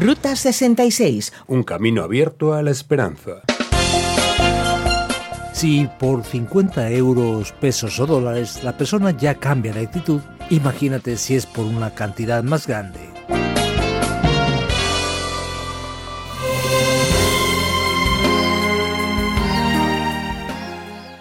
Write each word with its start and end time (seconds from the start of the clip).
Ruta 0.00 0.34
66. 0.34 1.34
Un 1.48 1.64
camino 1.64 2.02
abierto 2.02 2.54
a 2.54 2.62
la 2.62 2.70
esperanza. 2.70 3.42
Si 5.52 5.86
por 5.98 6.24
50 6.24 6.90
euros, 6.92 7.52
pesos 7.52 8.00
o 8.00 8.06
dólares 8.06 8.64
la 8.64 8.76
persona 8.78 9.10
ya 9.10 9.34
cambia 9.34 9.74
de 9.74 9.80
actitud, 9.80 10.22
imagínate 10.48 11.18
si 11.18 11.36
es 11.36 11.44
por 11.44 11.66
una 11.66 11.94
cantidad 11.94 12.42
más 12.42 12.66
grande. 12.66 13.00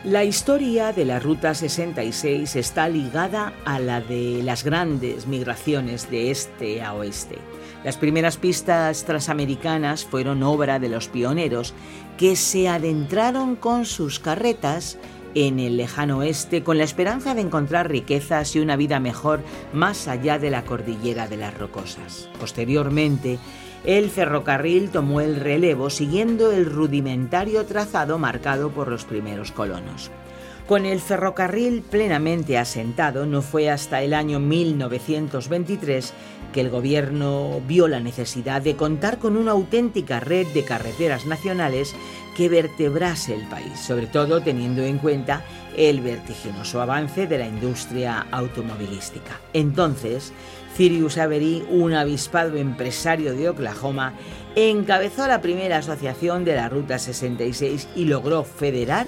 La 0.05 0.23
historia 0.23 0.91
de 0.93 1.05
la 1.05 1.19
Ruta 1.19 1.53
66 1.53 2.55
está 2.55 2.88
ligada 2.88 3.53
a 3.65 3.79
la 3.79 4.01
de 4.01 4.41
las 4.43 4.63
grandes 4.63 5.27
migraciones 5.27 6.09
de 6.09 6.31
este 6.31 6.81
a 6.81 6.93
oeste. 6.93 7.38
Las 7.83 7.97
primeras 7.97 8.37
pistas 8.37 9.05
transamericanas 9.05 10.05
fueron 10.05 10.43
obra 10.43 10.77
de 10.79 10.89
los 10.89 11.07
pioneros 11.07 11.73
que 12.17 12.35
se 12.35 12.69
adentraron 12.69 13.55
con 13.55 13.85
sus 13.85 14.19
carretas 14.19 14.99
en 15.33 15.59
el 15.59 15.77
lejano 15.77 16.19
oeste 16.19 16.63
con 16.63 16.77
la 16.77 16.83
esperanza 16.83 17.33
de 17.33 17.41
encontrar 17.41 17.89
riquezas 17.89 18.55
y 18.55 18.59
una 18.59 18.75
vida 18.75 18.99
mejor 18.99 19.41
más 19.73 20.07
allá 20.07 20.37
de 20.37 20.51
la 20.51 20.63
cordillera 20.63 21.27
de 21.27 21.37
las 21.37 21.57
rocosas. 21.57 22.29
Posteriormente, 22.39 23.39
el 23.83 24.09
ferrocarril 24.09 24.91
tomó 24.91 25.21
el 25.21 25.37
relevo 25.37 25.89
siguiendo 25.89 26.51
el 26.51 26.65
rudimentario 26.65 27.65
trazado 27.65 28.19
marcado 28.19 28.69
por 28.69 28.89
los 28.89 29.05
primeros 29.05 29.51
colonos. 29.51 30.11
Con 30.68 30.86
el 30.86 31.01
ferrocarril 31.01 31.82
plenamente 31.82 32.58
asentado, 32.58 33.25
no 33.25 33.42
fue 33.42 33.69
hasta 33.69 34.02
el 34.02 34.14
año 34.14 34.39
1923 34.39 36.14
que 36.53 36.61
el 36.61 36.69
gobierno 36.69 37.61
vio 37.67 37.88
la 37.88 38.00
necesidad 38.00 38.61
de 38.61 38.75
contar 38.75 39.17
con 39.17 39.38
una 39.38 39.52
auténtica 39.52 40.19
red 40.19 40.47
de 40.47 40.63
carreteras 40.63 41.25
nacionales 41.25 41.95
que 42.35 42.50
vertebrase 42.50 43.33
el 43.33 43.47
país, 43.47 43.80
sobre 43.80 44.08
todo 44.08 44.41
teniendo 44.41 44.81
en 44.81 44.97
cuenta 44.97 45.44
el 45.75 46.02
vertiginoso 46.02 46.81
avance 46.81 47.28
de 47.28 47.38
la 47.38 47.47
industria 47.47 48.28
automovilística. 48.31 49.39
Entonces, 49.53 50.33
Cyrus 50.75 51.17
Avery, 51.17 51.66
un 51.69 51.94
avispado 51.94 52.57
empresario 52.57 53.33
de 53.33 53.50
Oklahoma, 53.50 54.13
encabezó 54.55 55.28
la 55.28 55.41
primera 55.41 55.78
asociación 55.78 56.45
de 56.45 56.55
la 56.55 56.69
Ruta 56.69 57.00
66 57.00 57.89
y 57.95 58.05
logró 58.05 58.44
federar 58.44 59.07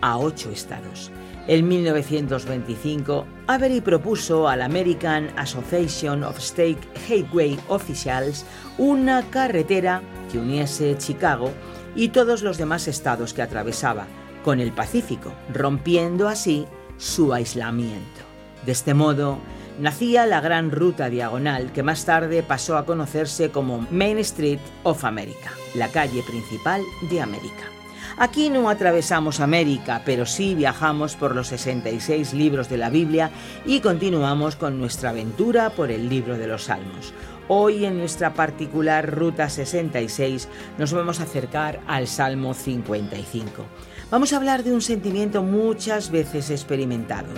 a 0.00 0.18
ocho 0.18 0.50
estados. 0.50 1.10
En 1.48 1.66
1925, 1.66 3.26
Avery 3.46 3.80
propuso 3.80 4.48
al 4.48 4.60
American 4.60 5.30
Association 5.38 6.22
of 6.22 6.38
State 6.38 6.80
Highway 7.08 7.58
Officials 7.68 8.44
una 8.76 9.22
carretera 9.30 10.02
que 10.30 10.38
uniese 10.38 10.98
Chicago 10.98 11.50
y 11.96 12.08
todos 12.08 12.42
los 12.42 12.58
demás 12.58 12.86
estados 12.86 13.32
que 13.32 13.40
atravesaba 13.40 14.06
con 14.44 14.60
el 14.60 14.72
Pacífico, 14.72 15.32
rompiendo 15.52 16.28
así 16.28 16.66
su 16.98 17.32
aislamiento. 17.32 18.20
De 18.66 18.72
este 18.72 18.92
modo, 18.92 19.38
nacía 19.80 20.26
la 20.26 20.42
gran 20.42 20.70
ruta 20.70 21.08
diagonal 21.08 21.72
que 21.72 21.82
más 21.82 22.04
tarde 22.04 22.42
pasó 22.42 22.76
a 22.76 22.84
conocerse 22.84 23.50
como 23.50 23.86
Main 23.90 24.18
Street 24.18 24.60
of 24.82 25.04
America, 25.04 25.50
la 25.74 25.88
calle 25.88 26.22
principal 26.22 26.82
de 27.10 27.22
América. 27.22 27.77
Aquí 28.16 28.50
no 28.50 28.68
atravesamos 28.68 29.40
América, 29.40 30.02
pero 30.04 30.26
sí 30.26 30.54
viajamos 30.54 31.16
por 31.16 31.34
los 31.34 31.48
66 31.48 32.32
libros 32.32 32.68
de 32.68 32.78
la 32.78 32.90
Biblia 32.90 33.30
y 33.66 33.80
continuamos 33.80 34.56
con 34.56 34.78
nuestra 34.78 35.10
aventura 35.10 35.70
por 35.70 35.90
el 35.90 36.08
libro 36.08 36.38
de 36.38 36.46
los 36.46 36.64
Salmos. 36.64 37.12
Hoy 37.48 37.84
en 37.84 37.98
nuestra 37.98 38.34
particular 38.34 39.10
Ruta 39.10 39.48
66 39.48 40.48
nos 40.78 40.92
vamos 40.92 41.20
a 41.20 41.24
acercar 41.24 41.80
al 41.86 42.06
Salmo 42.06 42.54
55. 42.54 43.64
Vamos 44.10 44.32
a 44.32 44.36
hablar 44.36 44.64
de 44.64 44.72
un 44.72 44.82
sentimiento 44.82 45.42
muchas 45.42 46.10
veces 46.10 46.50
experimentado, 46.50 47.28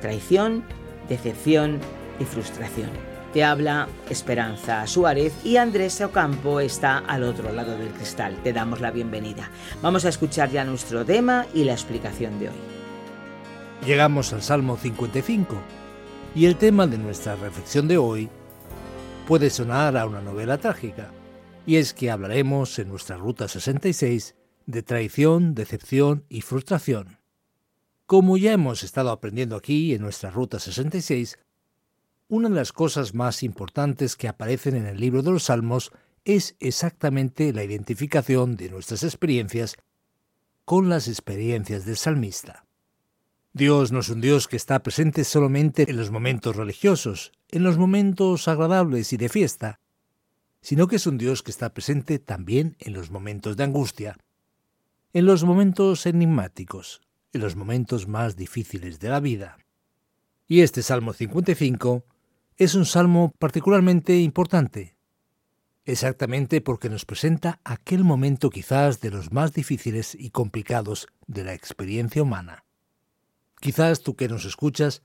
traición, 0.00 0.64
decepción 1.08 1.78
y 2.18 2.24
frustración. 2.24 3.09
Te 3.32 3.44
habla 3.44 3.88
Esperanza 4.08 4.84
Suárez 4.88 5.32
y 5.44 5.56
Andrés 5.56 6.00
Ocampo 6.00 6.58
está 6.58 6.98
al 6.98 7.22
otro 7.22 7.52
lado 7.52 7.78
del 7.78 7.90
cristal. 7.90 8.36
Te 8.42 8.52
damos 8.52 8.80
la 8.80 8.90
bienvenida. 8.90 9.48
Vamos 9.82 10.04
a 10.04 10.08
escuchar 10.08 10.50
ya 10.50 10.64
nuestro 10.64 11.04
tema 11.04 11.46
y 11.54 11.62
la 11.62 11.72
explicación 11.72 12.40
de 12.40 12.48
hoy. 12.48 12.56
Llegamos 13.86 14.32
al 14.32 14.42
Salmo 14.42 14.76
55 14.76 15.56
y 16.34 16.46
el 16.46 16.56
tema 16.56 16.88
de 16.88 16.98
nuestra 16.98 17.36
reflexión 17.36 17.86
de 17.86 17.98
hoy 17.98 18.28
puede 19.28 19.48
sonar 19.48 19.96
a 19.96 20.06
una 20.06 20.20
novela 20.20 20.58
trágica, 20.58 21.12
y 21.66 21.76
es 21.76 21.94
que 21.94 22.10
hablaremos 22.10 22.76
en 22.80 22.88
nuestra 22.88 23.16
Ruta 23.16 23.46
66 23.46 24.34
de 24.66 24.82
traición, 24.82 25.54
decepción 25.54 26.24
y 26.28 26.40
frustración. 26.40 27.18
Como 28.06 28.36
ya 28.36 28.52
hemos 28.52 28.82
estado 28.82 29.10
aprendiendo 29.10 29.54
aquí 29.54 29.94
en 29.94 30.02
nuestra 30.02 30.32
Ruta 30.32 30.58
66, 30.58 31.38
una 32.30 32.48
de 32.48 32.54
las 32.54 32.72
cosas 32.72 33.12
más 33.12 33.42
importantes 33.42 34.14
que 34.14 34.28
aparecen 34.28 34.76
en 34.76 34.86
el 34.86 35.00
libro 35.00 35.22
de 35.22 35.32
los 35.32 35.44
Salmos 35.44 35.90
es 36.24 36.54
exactamente 36.60 37.52
la 37.52 37.64
identificación 37.64 38.56
de 38.56 38.70
nuestras 38.70 39.02
experiencias 39.02 39.76
con 40.64 40.88
las 40.88 41.08
experiencias 41.08 41.84
del 41.84 41.96
salmista. 41.96 42.64
Dios 43.52 43.90
no 43.90 43.98
es 43.98 44.10
un 44.10 44.20
Dios 44.20 44.46
que 44.46 44.56
está 44.56 44.80
presente 44.80 45.24
solamente 45.24 45.90
en 45.90 45.96
los 45.96 46.12
momentos 46.12 46.54
religiosos, 46.54 47.32
en 47.48 47.64
los 47.64 47.78
momentos 47.78 48.46
agradables 48.46 49.12
y 49.12 49.16
de 49.16 49.28
fiesta, 49.28 49.80
sino 50.60 50.86
que 50.86 50.96
es 50.96 51.08
un 51.08 51.18
Dios 51.18 51.42
que 51.42 51.50
está 51.50 51.74
presente 51.74 52.20
también 52.20 52.76
en 52.78 52.92
los 52.92 53.10
momentos 53.10 53.56
de 53.56 53.64
angustia, 53.64 54.16
en 55.12 55.26
los 55.26 55.42
momentos 55.42 56.06
enigmáticos, 56.06 57.00
en 57.32 57.40
los 57.40 57.56
momentos 57.56 58.06
más 58.06 58.36
difíciles 58.36 59.00
de 59.00 59.08
la 59.08 59.18
vida. 59.18 59.58
Y 60.46 60.60
este 60.60 60.84
Salmo 60.84 61.12
55 61.12 62.04
es 62.60 62.74
un 62.74 62.84
salmo 62.84 63.32
particularmente 63.38 64.18
importante, 64.18 64.94
exactamente 65.86 66.60
porque 66.60 66.90
nos 66.90 67.06
presenta 67.06 67.58
aquel 67.64 68.04
momento 68.04 68.50
quizás 68.50 69.00
de 69.00 69.10
los 69.10 69.32
más 69.32 69.54
difíciles 69.54 70.14
y 70.14 70.28
complicados 70.28 71.08
de 71.26 71.44
la 71.44 71.54
experiencia 71.54 72.22
humana. 72.22 72.66
Quizás 73.60 74.02
tú 74.02 74.14
que 74.14 74.28
nos 74.28 74.44
escuchas 74.44 75.02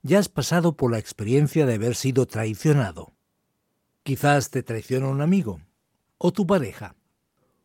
ya 0.00 0.18
has 0.18 0.30
pasado 0.30 0.74
por 0.78 0.90
la 0.90 0.98
experiencia 0.98 1.66
de 1.66 1.74
haber 1.74 1.96
sido 1.96 2.24
traicionado. 2.24 3.12
Quizás 4.02 4.48
te 4.48 4.62
traiciona 4.62 5.08
un 5.08 5.20
amigo, 5.20 5.60
o 6.16 6.32
tu 6.32 6.46
pareja, 6.46 6.96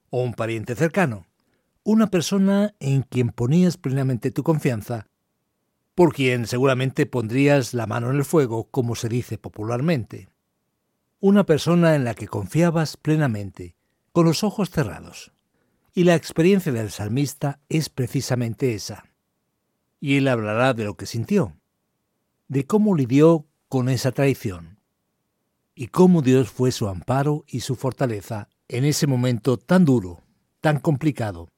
o 0.09 0.21
un 0.23 0.33
pariente 0.33 0.75
cercano, 0.75 1.25
una 1.83 2.07
persona 2.07 2.75
en 2.81 3.03
quien 3.03 3.29
ponías 3.29 3.77
plenamente 3.77 4.31
tu 4.31 4.43
confianza 4.43 5.07
por 5.95 6.13
quien 6.13 6.47
seguramente 6.47 7.05
pondrías 7.05 7.73
la 7.73 7.87
mano 7.87 8.09
en 8.09 8.17
el 8.17 8.25
fuego, 8.25 8.69
como 8.69 8.95
se 8.95 9.09
dice 9.09 9.37
popularmente. 9.37 10.29
Una 11.19 11.45
persona 11.45 11.95
en 11.95 12.03
la 12.03 12.15
que 12.15 12.27
confiabas 12.27 12.97
plenamente, 12.97 13.75
con 14.11 14.25
los 14.25 14.43
ojos 14.43 14.69
cerrados. 14.69 15.31
Y 15.93 16.05
la 16.05 16.15
experiencia 16.15 16.71
del 16.71 16.89
salmista 16.89 17.59
es 17.69 17.89
precisamente 17.89 18.73
esa. 18.73 19.05
Y 19.99 20.17
él 20.17 20.27
hablará 20.27 20.73
de 20.73 20.85
lo 20.85 20.95
que 20.95 21.05
sintió, 21.05 21.57
de 22.47 22.65
cómo 22.65 22.95
lidió 22.95 23.45
con 23.67 23.89
esa 23.89 24.11
traición, 24.11 24.79
y 25.75 25.87
cómo 25.87 26.21
Dios 26.21 26.49
fue 26.49 26.71
su 26.71 26.87
amparo 26.87 27.43
y 27.47 27.61
su 27.61 27.75
fortaleza 27.75 28.49
en 28.67 28.85
ese 28.85 29.07
momento 29.07 29.57
tan 29.57 29.85
duro, 29.85 30.23
tan 30.59 30.79
complicado, 30.79 31.49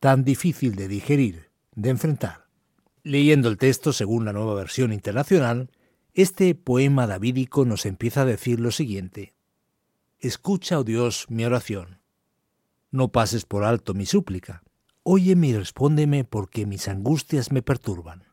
tan 0.00 0.24
difícil 0.24 0.74
de 0.74 0.88
digerir, 0.88 1.50
de 1.74 1.90
enfrentar. 1.90 2.43
Leyendo 3.06 3.50
el 3.50 3.58
texto 3.58 3.92
según 3.92 4.24
la 4.24 4.32
nueva 4.32 4.54
versión 4.54 4.90
internacional, 4.90 5.70
este 6.14 6.54
poema 6.54 7.06
davídico 7.06 7.66
nos 7.66 7.84
empieza 7.84 8.22
a 8.22 8.24
decir 8.24 8.60
lo 8.60 8.70
siguiente. 8.70 9.34
Escucha, 10.18 10.78
oh 10.78 10.84
Dios, 10.84 11.26
mi 11.28 11.44
oración. 11.44 12.00
No 12.90 13.12
pases 13.12 13.44
por 13.44 13.64
alto 13.64 13.92
mi 13.92 14.06
súplica. 14.06 14.62
Óyeme 15.02 15.48
y 15.48 15.56
respóndeme 15.56 16.24
porque 16.24 16.64
mis 16.64 16.88
angustias 16.88 17.52
me 17.52 17.60
perturban. 17.60 18.24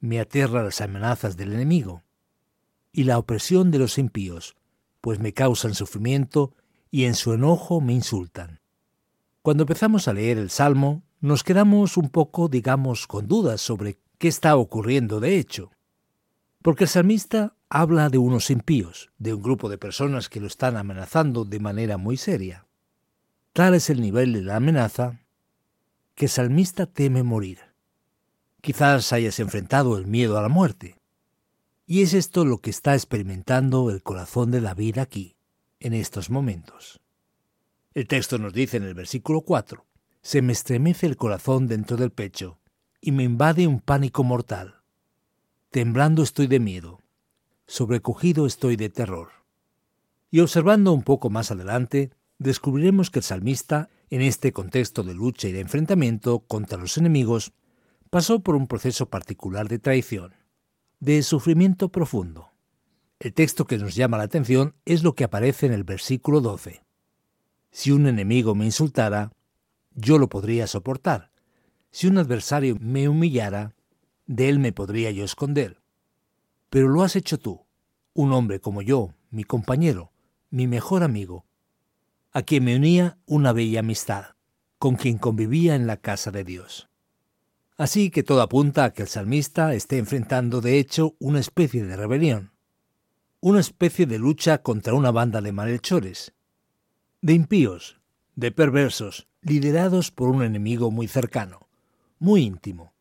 Me 0.00 0.20
aterra 0.20 0.62
las 0.62 0.80
amenazas 0.80 1.36
del 1.36 1.52
enemigo 1.52 2.02
y 2.92 3.04
la 3.04 3.18
opresión 3.18 3.70
de 3.70 3.78
los 3.78 3.98
impíos, 3.98 4.56
pues 5.02 5.18
me 5.18 5.34
causan 5.34 5.74
sufrimiento 5.74 6.54
y 6.90 7.04
en 7.04 7.14
su 7.14 7.34
enojo 7.34 7.82
me 7.82 7.92
insultan. 7.92 8.60
Cuando 9.42 9.64
empezamos 9.64 10.08
a 10.08 10.14
leer 10.14 10.38
el 10.38 10.48
Salmo, 10.48 11.02
nos 11.22 11.44
quedamos 11.44 11.96
un 11.96 12.10
poco, 12.10 12.48
digamos, 12.48 13.06
con 13.06 13.28
dudas 13.28 13.60
sobre 13.60 13.96
qué 14.18 14.26
está 14.26 14.56
ocurriendo 14.56 15.20
de 15.20 15.38
hecho. 15.38 15.70
Porque 16.62 16.84
el 16.84 16.90
salmista 16.90 17.54
habla 17.68 18.08
de 18.08 18.18
unos 18.18 18.50
impíos, 18.50 19.12
de 19.18 19.32
un 19.32 19.40
grupo 19.40 19.68
de 19.68 19.78
personas 19.78 20.28
que 20.28 20.40
lo 20.40 20.48
están 20.48 20.76
amenazando 20.76 21.44
de 21.44 21.60
manera 21.60 21.96
muy 21.96 22.16
seria. 22.16 22.66
Tal 23.52 23.74
es 23.74 23.88
el 23.88 24.00
nivel 24.00 24.32
de 24.32 24.42
la 24.42 24.56
amenaza 24.56 25.20
que 26.16 26.24
el 26.24 26.30
salmista 26.30 26.86
teme 26.86 27.22
morir. 27.22 27.60
Quizás 28.60 29.12
hayas 29.12 29.38
enfrentado 29.38 29.96
el 29.96 30.08
miedo 30.08 30.36
a 30.36 30.42
la 30.42 30.48
muerte. 30.48 30.98
Y 31.86 32.02
es 32.02 32.14
esto 32.14 32.44
lo 32.44 32.58
que 32.58 32.70
está 32.70 32.94
experimentando 32.94 33.90
el 33.90 34.02
corazón 34.02 34.50
de 34.50 34.60
David 34.60 34.98
aquí. 34.98 35.36
en 35.78 35.94
estos 35.94 36.30
momentos. 36.30 37.00
El 37.92 38.06
texto 38.06 38.38
nos 38.38 38.52
dice 38.52 38.76
en 38.76 38.84
el 38.84 38.94
versículo 38.94 39.40
4, 39.40 39.84
Se 40.22 40.40
me 40.40 40.52
estremece 40.52 41.06
el 41.06 41.16
corazón 41.16 41.66
dentro 41.66 41.96
del 41.96 42.12
pecho 42.12 42.60
y 43.00 43.10
me 43.10 43.24
invade 43.24 43.66
un 43.66 43.80
pánico 43.80 44.22
mortal. 44.22 44.76
Temblando 45.70 46.22
estoy 46.22 46.46
de 46.46 46.60
miedo, 46.60 47.00
sobrecogido 47.66 48.46
estoy 48.46 48.76
de 48.76 48.88
terror. 48.88 49.30
Y 50.30 50.38
observando 50.38 50.92
un 50.92 51.02
poco 51.02 51.28
más 51.28 51.50
adelante, 51.50 52.12
descubriremos 52.38 53.10
que 53.10 53.18
el 53.18 53.24
salmista, 53.24 53.90
en 54.10 54.22
este 54.22 54.52
contexto 54.52 55.02
de 55.02 55.14
lucha 55.14 55.48
y 55.48 55.52
de 55.52 55.60
enfrentamiento 55.60 56.38
contra 56.40 56.78
los 56.78 56.96
enemigos, 56.98 57.52
pasó 58.08 58.40
por 58.40 58.54
un 58.54 58.68
proceso 58.68 59.10
particular 59.10 59.68
de 59.68 59.80
traición, 59.80 60.34
de 61.00 61.22
sufrimiento 61.24 61.88
profundo. 61.88 62.52
El 63.18 63.32
texto 63.32 63.66
que 63.66 63.78
nos 63.78 63.96
llama 63.96 64.18
la 64.18 64.24
atención 64.24 64.76
es 64.84 65.02
lo 65.02 65.14
que 65.14 65.24
aparece 65.24 65.66
en 65.66 65.72
el 65.72 65.82
versículo 65.82 66.40
12. 66.40 66.84
Si 67.72 67.90
un 67.90 68.06
enemigo 68.06 68.54
me 68.54 68.66
insultara, 68.66 69.32
yo 69.94 70.18
lo 70.18 70.28
podría 70.28 70.66
soportar. 70.66 71.30
Si 71.90 72.06
un 72.06 72.18
adversario 72.18 72.76
me 72.80 73.08
humillara, 73.08 73.74
de 74.26 74.48
él 74.48 74.58
me 74.58 74.72
podría 74.72 75.10
yo 75.10 75.24
esconder. 75.24 75.82
Pero 76.70 76.88
lo 76.88 77.02
has 77.02 77.16
hecho 77.16 77.38
tú, 77.38 77.66
un 78.14 78.32
hombre 78.32 78.60
como 78.60 78.82
yo, 78.82 79.14
mi 79.30 79.44
compañero, 79.44 80.12
mi 80.50 80.66
mejor 80.66 81.02
amigo, 81.02 81.44
a 82.32 82.42
quien 82.42 82.64
me 82.64 82.76
unía 82.76 83.18
una 83.26 83.52
bella 83.52 83.80
amistad, 83.80 84.36
con 84.78 84.96
quien 84.96 85.18
convivía 85.18 85.74
en 85.74 85.86
la 85.86 85.98
casa 85.98 86.30
de 86.30 86.44
Dios. 86.44 86.88
Así 87.76 88.10
que 88.10 88.22
todo 88.22 88.42
apunta 88.42 88.84
a 88.84 88.92
que 88.92 89.02
el 89.02 89.08
salmista 89.08 89.74
esté 89.74 89.98
enfrentando 89.98 90.60
de 90.60 90.78
hecho 90.78 91.14
una 91.18 91.40
especie 91.40 91.84
de 91.84 91.96
rebelión, 91.96 92.52
una 93.40 93.60
especie 93.60 94.06
de 94.06 94.18
lucha 94.18 94.58
contra 94.58 94.94
una 94.94 95.10
banda 95.10 95.40
de 95.40 95.52
malhechores, 95.52 96.32
de 97.22 97.32
impíos, 97.32 98.00
de 98.34 98.52
perversos, 98.52 99.26
liderados 99.42 100.10
por 100.10 100.28
un 100.28 100.42
enemigo 100.42 100.90
muy 100.90 101.08
cercano, 101.08 101.68
muy 102.18 102.42
íntimo, 102.42 102.94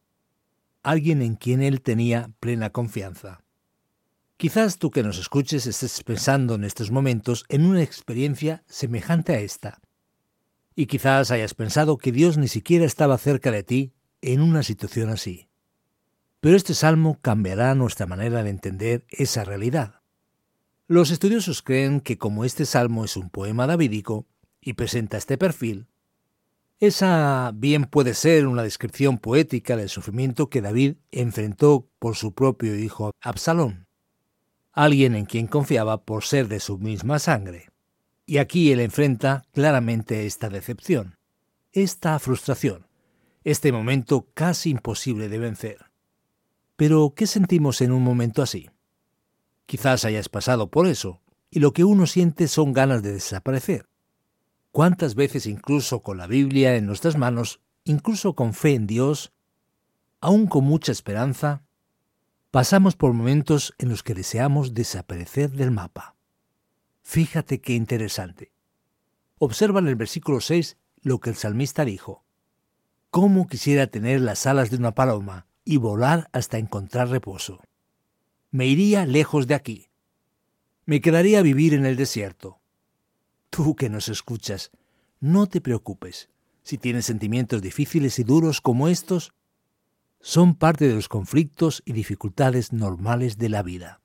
alguien 0.84 1.22
en 1.22 1.36
quien 1.36 1.62
él 1.62 1.82
tenía 1.82 2.32
plena 2.40 2.72
confianza. 2.72 3.44
Quizás 4.38 4.80
tú 4.80 4.90
que 4.90 5.04
nos 5.04 5.20
escuches 5.20 5.68
estés 5.68 6.04
pensando 6.04 6.56
en 6.56 6.64
estos 6.64 6.90
momentos 6.90 7.46
en 7.48 7.64
una 7.64 7.84
experiencia 7.84 8.64
semejante 8.66 9.34
a 9.34 9.40
esta. 9.40 9.80
Y 10.76 10.88
quizás 10.88 11.30
hayas 11.30 11.54
pensado 11.54 12.00
que 12.00 12.12
Dios 12.12 12.38
ni 12.38 12.48
siquiera 12.48 12.86
estaba 12.86 13.20
cerca 13.20 13.52
de 13.52 13.62
ti 13.62 13.94
en 14.22 14.42
una 14.42 14.64
situación 14.64 15.10
así. 15.10 15.48
Pero 16.40 16.58
este 16.58 16.74
salmo 16.74 17.20
cambiará 17.22 17.76
nuestra 17.76 18.08
manera 18.08 18.42
de 18.42 18.50
entender 18.50 19.06
esa 19.10 19.44
realidad. 19.44 20.02
Los 20.88 21.12
estudiosos 21.12 21.62
creen 21.62 22.02
que 22.02 22.18
como 22.18 22.44
este 22.44 22.66
salmo 22.66 23.06
es 23.06 23.16
un 23.16 23.30
poema 23.30 23.68
davídico 23.68 24.26
y 24.60 24.74
presenta 24.74 25.18
este 25.18 25.38
perfil, 25.38 25.88
esa 26.82 27.52
bien 27.54 27.86
puede 27.86 28.16
ser 28.16 28.48
una 28.48 28.64
descripción 28.64 29.20
poética 29.20 29.78
del 29.78 29.88
sufrimiento 29.88 30.50
que 30.50 30.62
David 30.62 30.96
enfrentó 31.12 31.88
por 32.00 32.16
su 32.16 32.34
propio 32.34 32.76
hijo 32.76 33.12
Absalón, 33.22 33.86
alguien 34.74 35.14
en 35.14 35.26
quien 35.26 35.46
confiaba 35.46 36.04
por 36.04 36.24
ser 36.24 36.48
de 36.48 36.60
su 36.60 36.80
misma 36.80 37.20
sangre. 37.20 37.70
Y 38.26 38.40
aquí 38.40 38.72
él 38.72 38.80
enfrenta 38.80 39.44
claramente 39.52 40.26
esta 40.26 40.50
decepción, 40.50 41.18
esta 41.72 42.18
frustración, 42.18 42.88
este 43.44 43.72
momento 43.72 44.28
casi 44.34 44.72
imposible 44.72 45.30
de 45.30 45.38
vencer. 45.38 45.86
Pero, 46.78 47.14
¿qué 47.16 47.28
sentimos 47.28 47.82
en 47.82 47.92
un 47.92 48.02
momento 48.02 48.42
así? 48.42 48.72
Quizás 49.68 50.04
hayas 50.04 50.30
pasado 50.30 50.72
por 50.72 50.88
eso, 50.88 51.22
y 51.52 51.60
lo 51.60 51.74
que 51.74 51.84
uno 51.84 52.08
siente 52.08 52.48
son 52.48 52.74
ganas 52.74 53.04
de 53.04 53.14
desaparecer. 53.14 53.91
¿Cuántas 54.72 55.16
veces 55.16 55.46
incluso 55.46 56.02
con 56.02 56.18
la 56.18 56.28
Biblia 56.28 56.76
en 56.76 56.86
nuestras 56.86 57.18
manos, 57.18 57.60
incluso 57.84 58.36
con 58.36 58.54
fe 58.54 58.74
en 58.74 58.88
Dios, 58.88 59.34
aún 60.20 60.48
con 60.48 60.64
mucha 60.64 60.92
esperanza, 60.92 61.64
pasamos 62.52 62.96
por 62.96 63.14
momentos 63.14 63.74
en 63.78 63.90
los 63.90 64.04
que 64.04 64.14
deseamos 64.14 64.74
desaparecer 64.74 65.52
del 65.52 65.72
mapa? 65.72 66.16
Fíjate 67.04 67.60
qué 67.60 67.74
interesante. 67.74 68.52
Observa 69.38 69.80
en 69.80 69.88
el 69.88 69.96
versículo 69.96 70.40
6 70.40 70.78
lo 71.02 71.20
que 71.20 71.32
el 71.32 71.36
salmista 71.36 71.84
dijo. 71.84 72.24
¿Cómo 73.10 73.48
quisiera 73.48 73.88
tener 73.88 74.22
las 74.22 74.46
alas 74.46 74.70
de 74.70 74.78
una 74.78 74.94
paloma 74.94 75.48
y 75.66 75.78
volar 75.78 76.30
hasta 76.32 76.58
encontrar 76.58 77.10
reposo? 77.10 77.60
me 78.52 78.66
iría 78.68 79.06
lejos 79.06 79.48
de 79.48 79.56
aquí. 79.56 79.90
Me 80.86 81.00
quedaría 81.00 81.40
a 81.40 81.42
vivir 81.42 81.74
en 81.74 81.86
el 81.86 81.96
desierto. 81.96 82.61
Tú 83.52 83.76
que 83.76 83.90
nos 83.90 84.08
escuchas, 84.08 84.72
no 85.20 85.46
te 85.46 85.60
preocupes. 85.60 86.30
Si 86.64 86.78
tienes 86.78 87.06
sentimientos 87.06 87.62
difíciles 87.62 88.18
y 88.18 88.24
duros 88.24 88.62
como 88.62 88.88
estos, 88.88 89.34
son 90.22 90.56
parte 90.56 90.88
de 90.88 90.96
los 90.96 91.10
conflictos 91.10 91.84
y 91.86 91.92
dificultades 91.92 92.72
normales 92.72 93.38
de 93.38 93.50
la 93.50 93.62
vida. 93.62 94.00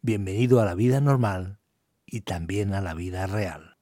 Bienvenido 0.00 0.58
a 0.58 0.64
la 0.64 0.74
vida 0.74 1.02
normal 1.02 1.58
y 2.06 2.22
también 2.22 2.72
a 2.72 2.80
la 2.80 2.94
vida 2.94 3.26
real. 3.26 3.76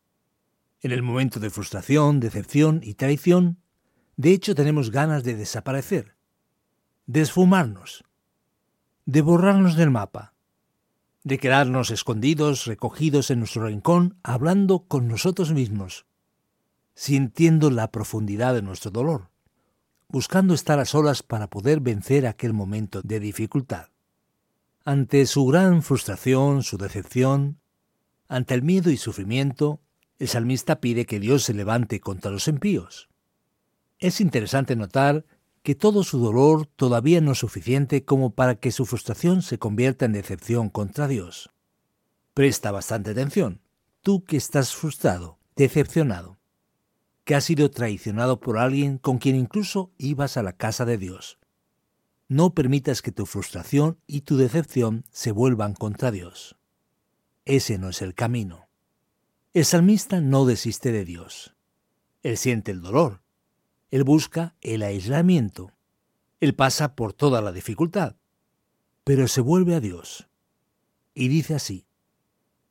En 0.80 0.90
el 0.90 1.02
momento 1.02 1.38
de 1.38 1.50
frustración, 1.50 2.18
decepción 2.18 2.80
y 2.82 2.94
traición, 2.94 3.58
de 4.16 4.32
hecho 4.32 4.56
tenemos 4.56 4.90
ganas 4.90 5.22
de 5.22 5.36
desaparecer, 5.36 6.16
de 7.06 7.20
esfumarnos, 7.20 8.02
de 9.06 9.22
borrarnos 9.22 9.76
del 9.76 9.92
mapa, 9.92 10.33
de 11.24 11.38
quedarnos 11.38 11.90
escondidos, 11.90 12.66
recogidos 12.66 13.30
en 13.30 13.40
nuestro 13.40 13.66
rincón, 13.66 14.18
hablando 14.22 14.80
con 14.80 15.08
nosotros 15.08 15.52
mismos, 15.52 16.06
sintiendo 16.94 17.70
la 17.70 17.90
profundidad 17.90 18.54
de 18.54 18.62
nuestro 18.62 18.90
dolor, 18.90 19.30
buscando 20.08 20.52
estar 20.52 20.78
a 20.78 20.84
solas 20.84 21.22
para 21.22 21.48
poder 21.48 21.80
vencer 21.80 22.26
aquel 22.26 22.52
momento 22.52 23.00
de 23.02 23.20
dificultad. 23.20 23.88
Ante 24.84 25.24
su 25.24 25.46
gran 25.46 25.82
frustración, 25.82 26.62
su 26.62 26.76
decepción, 26.76 27.58
ante 28.28 28.52
el 28.52 28.62
miedo 28.62 28.90
y 28.90 28.98
sufrimiento, 28.98 29.80
el 30.18 30.28
salmista 30.28 30.80
pide 30.80 31.06
que 31.06 31.20
Dios 31.20 31.42
se 31.42 31.54
levante 31.54 32.00
contra 32.00 32.30
los 32.30 32.48
impíos. 32.48 33.08
Es 33.98 34.20
interesante 34.20 34.76
notar 34.76 35.24
que 35.64 35.74
todo 35.74 36.04
su 36.04 36.18
dolor 36.18 36.66
todavía 36.66 37.22
no 37.22 37.32
es 37.32 37.38
suficiente 37.38 38.04
como 38.04 38.34
para 38.34 38.56
que 38.56 38.70
su 38.70 38.84
frustración 38.84 39.40
se 39.40 39.58
convierta 39.58 40.04
en 40.04 40.12
decepción 40.12 40.68
contra 40.68 41.08
Dios. 41.08 41.50
Presta 42.34 42.70
bastante 42.70 43.12
atención, 43.12 43.62
tú 44.02 44.24
que 44.24 44.36
estás 44.36 44.74
frustrado, 44.74 45.38
decepcionado, 45.56 46.38
que 47.24 47.34
has 47.34 47.44
sido 47.44 47.70
traicionado 47.70 48.40
por 48.40 48.58
alguien 48.58 48.98
con 48.98 49.16
quien 49.16 49.36
incluso 49.36 49.90
ibas 49.96 50.36
a 50.36 50.42
la 50.42 50.52
casa 50.52 50.84
de 50.84 50.98
Dios. 50.98 51.38
No 52.28 52.52
permitas 52.52 53.00
que 53.00 53.10
tu 53.10 53.24
frustración 53.24 53.98
y 54.06 54.20
tu 54.20 54.36
decepción 54.36 55.06
se 55.12 55.32
vuelvan 55.32 55.72
contra 55.72 56.10
Dios. 56.10 56.56
Ese 57.46 57.78
no 57.78 57.88
es 57.88 58.02
el 58.02 58.14
camino. 58.14 58.68
El 59.54 59.64
salmista 59.64 60.20
no 60.20 60.44
desiste 60.44 60.92
de 60.92 61.06
Dios. 61.06 61.54
Él 62.22 62.36
siente 62.36 62.70
el 62.70 62.82
dolor, 62.82 63.23
él 63.94 64.02
busca 64.02 64.56
el 64.60 64.82
aislamiento. 64.82 65.70
Él 66.40 66.56
pasa 66.56 66.96
por 66.96 67.12
toda 67.12 67.40
la 67.40 67.52
dificultad. 67.52 68.16
Pero 69.04 69.28
se 69.28 69.40
vuelve 69.40 69.76
a 69.76 69.80
Dios. 69.80 70.28
Y 71.14 71.28
dice 71.28 71.54
así, 71.54 71.86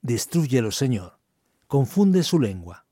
Destrúyelo, 0.02 0.72
Señor. 0.72 1.20
Confunde 1.68 2.24
su 2.24 2.42
lengua. 2.42 2.88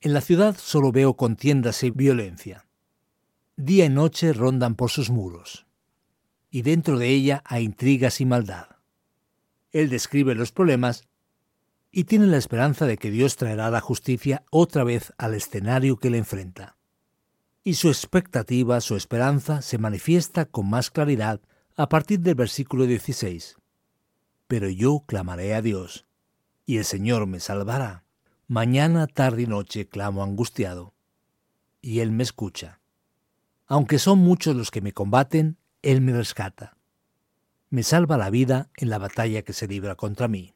En 0.00 0.14
la 0.14 0.20
ciudad 0.20 0.56
solo 0.56 0.92
veo 0.92 1.14
contiendas 1.14 1.82
y 1.82 1.90
violencia. 1.90 2.68
Día 3.56 3.86
y 3.86 3.88
noche 3.88 4.32
rondan 4.32 4.76
por 4.76 4.90
sus 4.90 5.10
muros. 5.10 5.66
Y 6.52 6.62
dentro 6.62 7.00
de 7.00 7.08
ella 7.08 7.42
hay 7.44 7.64
intrigas 7.64 8.20
y 8.20 8.26
maldad. 8.26 8.68
Él 9.72 9.90
describe 9.90 10.36
los 10.36 10.52
problemas 10.52 11.02
y 11.90 12.04
tiene 12.04 12.28
la 12.28 12.36
esperanza 12.36 12.86
de 12.86 12.96
que 12.96 13.10
Dios 13.10 13.34
traerá 13.34 13.70
la 13.70 13.80
justicia 13.80 14.44
otra 14.52 14.84
vez 14.84 15.12
al 15.18 15.34
escenario 15.34 15.96
que 15.96 16.10
le 16.10 16.18
enfrenta 16.18 16.76
y 17.62 17.74
su 17.74 17.88
expectativa, 17.88 18.80
su 18.80 18.96
esperanza, 18.96 19.62
se 19.62 19.78
manifiesta 19.78 20.46
con 20.46 20.68
más 20.68 20.90
claridad 20.90 21.40
a 21.76 21.88
partir 21.88 22.20
del 22.20 22.34
versículo 22.34 22.86
16. 22.86 23.56
Pero 24.46 24.68
yo 24.68 25.04
clamaré 25.06 25.54
a 25.54 25.62
Dios, 25.62 26.06
y 26.66 26.78
el 26.78 26.84
Señor 26.84 27.26
me 27.26 27.40
salvará. 27.40 28.04
Mañana, 28.48 29.06
tarde 29.06 29.42
y 29.42 29.46
noche 29.46 29.88
clamo 29.88 30.24
angustiado, 30.24 30.94
y 31.80 32.00
Él 32.00 32.10
me 32.12 32.22
escucha. 32.22 32.80
Aunque 33.66 33.98
son 33.98 34.18
muchos 34.18 34.56
los 34.56 34.70
que 34.70 34.80
me 34.80 34.92
combaten, 34.92 35.56
Él 35.82 36.00
me 36.00 36.12
rescata. 36.12 36.76
Me 37.68 37.84
salva 37.84 38.18
la 38.18 38.30
vida 38.30 38.68
en 38.76 38.90
la 38.90 38.98
batalla 38.98 39.42
que 39.42 39.52
se 39.52 39.68
libra 39.68 39.94
contra 39.94 40.26
mí. 40.26 40.54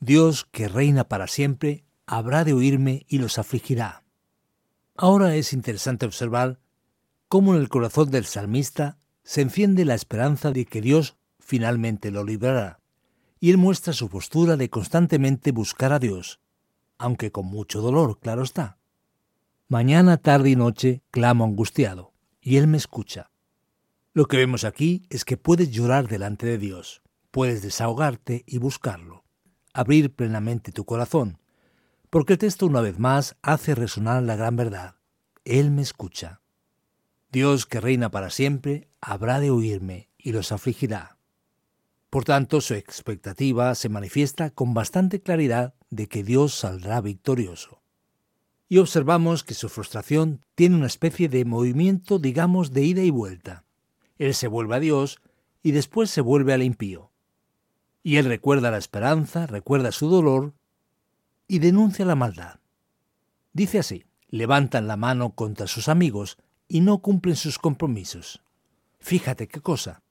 Dios, 0.00 0.46
que 0.50 0.68
reina 0.68 1.04
para 1.04 1.26
siempre, 1.26 1.84
habrá 2.06 2.44
de 2.44 2.52
oírme 2.52 3.06
y 3.08 3.18
los 3.18 3.38
afligirá. 3.38 4.04
Ahora 5.00 5.36
es 5.36 5.52
interesante 5.52 6.06
observar 6.06 6.58
cómo 7.28 7.54
en 7.54 7.60
el 7.60 7.68
corazón 7.68 8.10
del 8.10 8.24
salmista 8.24 8.98
se 9.22 9.42
enciende 9.42 9.84
la 9.84 9.94
esperanza 9.94 10.50
de 10.50 10.64
que 10.64 10.80
Dios 10.80 11.16
finalmente 11.38 12.10
lo 12.10 12.24
librará, 12.24 12.80
y 13.38 13.50
él 13.50 13.58
muestra 13.58 13.92
su 13.92 14.08
postura 14.08 14.56
de 14.56 14.68
constantemente 14.70 15.52
buscar 15.52 15.92
a 15.92 16.00
Dios, 16.00 16.40
aunque 16.98 17.30
con 17.30 17.46
mucho 17.46 17.80
dolor, 17.80 18.18
claro 18.18 18.42
está. 18.42 18.78
Mañana, 19.68 20.16
tarde 20.16 20.50
y 20.50 20.56
noche 20.56 21.04
clamo 21.12 21.44
angustiado, 21.44 22.12
y 22.40 22.56
él 22.56 22.66
me 22.66 22.76
escucha. 22.76 23.30
Lo 24.14 24.26
que 24.26 24.38
vemos 24.38 24.64
aquí 24.64 25.06
es 25.10 25.24
que 25.24 25.36
puedes 25.36 25.70
llorar 25.70 26.08
delante 26.08 26.44
de 26.44 26.58
Dios, 26.58 27.02
puedes 27.30 27.62
desahogarte 27.62 28.42
y 28.48 28.58
buscarlo, 28.58 29.24
abrir 29.72 30.12
plenamente 30.12 30.72
tu 30.72 30.84
corazón, 30.84 31.38
porque 32.10 32.34
el 32.34 32.38
texto 32.38 32.66
una 32.66 32.80
vez 32.80 32.98
más 32.98 33.36
hace 33.42 33.74
resonar 33.74 34.22
la 34.22 34.36
gran 34.36 34.56
verdad. 34.56 34.96
Él 35.44 35.70
me 35.70 35.82
escucha. 35.82 36.40
Dios 37.30 37.66
que 37.66 37.80
reina 37.80 38.10
para 38.10 38.30
siempre 38.30 38.88
habrá 39.00 39.40
de 39.40 39.50
oírme 39.50 40.08
y 40.16 40.32
los 40.32 40.52
afligirá. 40.52 41.18
Por 42.10 42.24
tanto, 42.24 42.62
su 42.62 42.74
expectativa 42.74 43.74
se 43.74 43.90
manifiesta 43.90 44.50
con 44.50 44.72
bastante 44.72 45.20
claridad 45.20 45.74
de 45.90 46.08
que 46.08 46.24
Dios 46.24 46.54
saldrá 46.54 47.00
victorioso. 47.02 47.82
Y 48.70 48.78
observamos 48.78 49.44
que 49.44 49.54
su 49.54 49.68
frustración 49.68 50.42
tiene 50.54 50.76
una 50.76 50.86
especie 50.86 51.28
de 51.28 51.44
movimiento, 51.44 52.18
digamos, 52.18 52.72
de 52.72 52.82
ida 52.82 53.02
y 53.02 53.10
vuelta. 53.10 53.64
Él 54.16 54.34
se 54.34 54.48
vuelve 54.48 54.76
a 54.76 54.80
Dios 54.80 55.20
y 55.62 55.72
después 55.72 56.10
se 56.10 56.22
vuelve 56.22 56.54
al 56.54 56.62
impío. 56.62 57.12
Y 58.02 58.16
él 58.16 58.24
recuerda 58.24 58.70
la 58.70 58.78
esperanza, 58.78 59.46
recuerda 59.46 59.92
su 59.92 60.08
dolor 60.08 60.54
y 61.48 61.58
denuncia 61.58 62.04
la 62.04 62.14
maldad. 62.14 62.60
Dice 63.52 63.80
así, 63.80 64.04
levantan 64.28 64.86
la 64.86 64.96
mano 64.96 65.34
contra 65.34 65.66
sus 65.66 65.88
amigos 65.88 66.36
y 66.68 66.82
no 66.82 66.98
cumplen 66.98 67.34
sus 67.34 67.58
compromisos. 67.58 68.42
Fíjate 69.00 69.48
qué 69.48 69.60
cosa. 69.60 70.02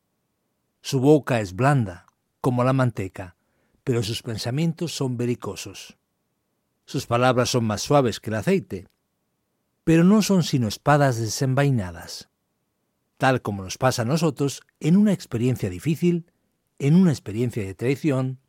Su 0.82 1.00
boca 1.00 1.40
es 1.40 1.56
blanda, 1.56 2.08
como 2.42 2.64
la 2.64 2.74
manteca, 2.74 3.36
pero 3.84 4.04
sus 4.04 4.24
pensamientos 4.24 4.94
son 4.94 5.16
belicosos. 5.16 5.98
Sus 6.86 7.06
palabras 7.06 7.50
son 7.50 7.66
más 7.66 7.82
suaves 7.82 8.20
que 8.20 8.32
el 8.32 8.36
aceite, 8.36 8.88
pero 9.84 10.04
no 10.04 10.22
son 10.22 10.44
sino 10.44 10.68
espadas 10.68 11.18
desenvainadas. 11.18 12.30
Tal 13.18 13.42
como 13.42 13.64
nos 13.64 13.78
pasa 13.78 14.02
a 14.02 14.06
nosotros 14.06 14.62
en 14.80 14.98
una 14.98 15.14
experiencia 15.14 15.70
difícil, 15.70 16.32
en 16.80 16.96
una 16.96 17.12
experiencia 17.12 17.64
de 17.64 17.76
traición, 17.76 18.40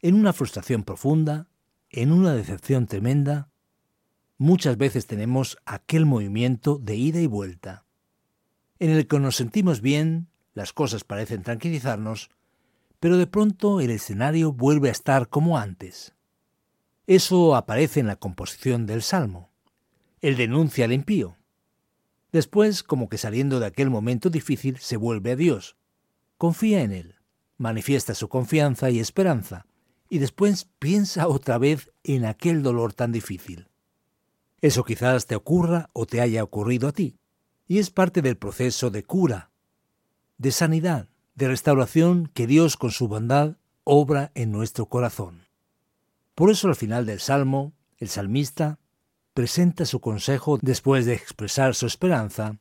en 0.00 0.14
una 0.14 0.32
frustración 0.32 0.84
profunda, 0.84 1.49
en 1.90 2.12
una 2.12 2.34
decepción 2.34 2.86
tremenda, 2.86 3.50
muchas 4.38 4.76
veces 4.76 5.06
tenemos 5.06 5.58
aquel 5.66 6.06
movimiento 6.06 6.78
de 6.78 6.96
ida 6.96 7.20
y 7.20 7.26
vuelta, 7.26 7.84
en 8.78 8.90
el 8.90 9.06
que 9.06 9.18
nos 9.18 9.36
sentimos 9.36 9.82
bien, 9.82 10.28
las 10.54 10.72
cosas 10.72 11.04
parecen 11.04 11.42
tranquilizarnos, 11.42 12.30
pero 12.98 13.18
de 13.18 13.26
pronto 13.26 13.80
el 13.80 13.90
escenario 13.90 14.52
vuelve 14.52 14.88
a 14.88 14.92
estar 14.92 15.28
como 15.28 15.58
antes. 15.58 16.14
Eso 17.06 17.56
aparece 17.56 18.00
en 18.00 18.06
la 18.06 18.16
composición 18.16 18.86
del 18.86 19.02
Salmo. 19.02 19.50
Él 20.20 20.36
denuncia 20.36 20.84
al 20.84 20.92
impío. 20.92 21.36
Después, 22.32 22.82
como 22.82 23.08
que 23.08 23.18
saliendo 23.18 23.58
de 23.58 23.66
aquel 23.66 23.90
momento 23.90 24.30
difícil, 24.30 24.78
se 24.78 24.96
vuelve 24.96 25.32
a 25.32 25.36
Dios. 25.36 25.76
Confía 26.38 26.82
en 26.82 26.92
Él, 26.92 27.16
manifiesta 27.58 28.14
su 28.14 28.28
confianza 28.28 28.90
y 28.90 29.00
esperanza, 29.00 29.66
y 30.10 30.18
después 30.18 30.68
piensa 30.78 31.28
otra 31.28 31.56
vez 31.56 31.90
en 32.04 32.26
aquel 32.26 32.62
dolor 32.62 32.92
tan 32.92 33.12
difícil. 33.12 33.68
Eso 34.60 34.84
quizás 34.84 35.26
te 35.26 35.36
ocurra 35.36 35.88
o 35.94 36.04
te 36.04 36.20
haya 36.20 36.42
ocurrido 36.42 36.88
a 36.88 36.92
ti, 36.92 37.16
y 37.66 37.78
es 37.78 37.90
parte 37.90 38.20
del 38.20 38.36
proceso 38.36 38.90
de 38.90 39.04
cura, 39.04 39.52
de 40.36 40.50
sanidad, 40.50 41.08
de 41.36 41.48
restauración 41.48 42.30
que 42.34 42.46
Dios 42.46 42.76
con 42.76 42.90
su 42.90 43.08
bondad 43.08 43.56
obra 43.84 44.32
en 44.34 44.50
nuestro 44.50 44.86
corazón. 44.86 45.46
Por 46.34 46.50
eso 46.50 46.68
al 46.68 46.76
final 46.76 47.06
del 47.06 47.20
Salmo, 47.20 47.72
el 47.98 48.08
salmista 48.08 48.78
presenta 49.32 49.86
su 49.86 50.00
consejo 50.00 50.58
después 50.60 51.06
de 51.06 51.14
expresar 51.14 51.74
su 51.74 51.86
esperanza, 51.86 52.58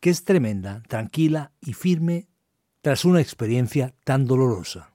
que 0.00 0.10
es 0.10 0.24
tremenda, 0.24 0.82
tranquila 0.86 1.52
y 1.60 1.72
firme 1.72 2.28
tras 2.82 3.04
una 3.04 3.20
experiencia 3.20 3.94
tan 4.04 4.26
dolorosa. 4.26 4.89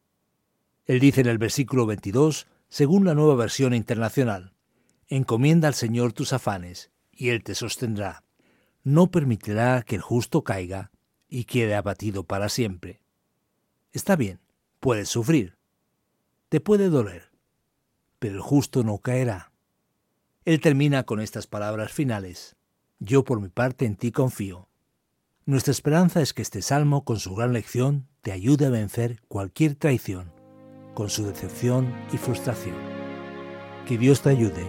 Él 0.86 1.00
dice 1.00 1.22
en 1.22 1.28
el 1.28 1.38
versículo 1.38 1.86
22, 1.86 2.48
según 2.70 3.06
la 3.06 3.16
nueva 3.16 3.36
versión 3.36 3.74
internacional, 3.74 4.56
Encomienda 5.08 5.68
al 5.68 5.76
Señor 5.76 6.14
tus 6.14 6.34
afanes, 6.34 6.90
y 7.12 7.30
Él 7.30 7.44
te 7.44 7.54
sostendrá. 7.54 8.24
No 8.84 9.12
permitirá 9.12 9.84
que 9.84 9.96
el 9.96 10.02
justo 10.02 10.44
caiga 10.44 10.92
y 11.28 11.46
quede 11.46 11.76
abatido 11.76 12.24
para 12.24 12.50
siempre. 12.50 13.02
Está 13.94 14.16
bien, 14.16 14.40
puedes 14.80 15.10
sufrir, 15.10 15.58
te 16.50 16.60
puede 16.60 16.90
doler, 16.90 17.30
pero 18.18 18.36
el 18.36 18.42
justo 18.42 18.84
no 18.84 18.98
caerá. 18.98 19.52
Él 20.44 20.60
termina 20.60 21.04
con 21.04 21.22
estas 21.22 21.46
palabras 21.46 21.92
finales. 21.92 22.56
Yo 23.00 23.24
por 23.24 23.42
mi 23.42 23.50
parte 23.50 23.86
en 23.86 23.96
ti 23.96 24.12
confío. 24.12 24.70
Nuestra 25.46 25.72
esperanza 25.72 26.22
es 26.22 26.34
que 26.34 26.42
este 26.42 26.64
salmo, 26.64 27.06
con 27.06 27.20
su 27.20 27.36
gran 27.36 27.54
lección, 27.54 28.08
te 28.22 28.32
ayude 28.32 28.66
a 28.66 28.70
vencer 28.70 29.22
cualquier 29.28 29.76
traición 29.76 30.35
con 30.96 31.12
su 31.12 31.28
decepción 31.28 31.94
y 32.12 32.18
frustración. 32.18 32.76
Que 33.88 34.00
Dios 34.00 34.22
te 34.22 34.30
ayude 34.30 34.66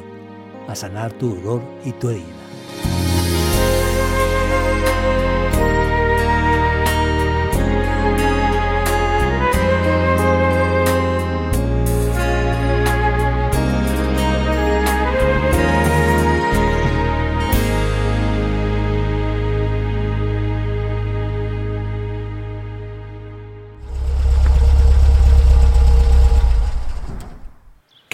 a 0.69 0.75
sanar 0.75 1.13
tu 1.15 1.37
dolor 1.37 1.63
y 1.87 1.93
tu 1.93 2.11
herida. 2.11 2.46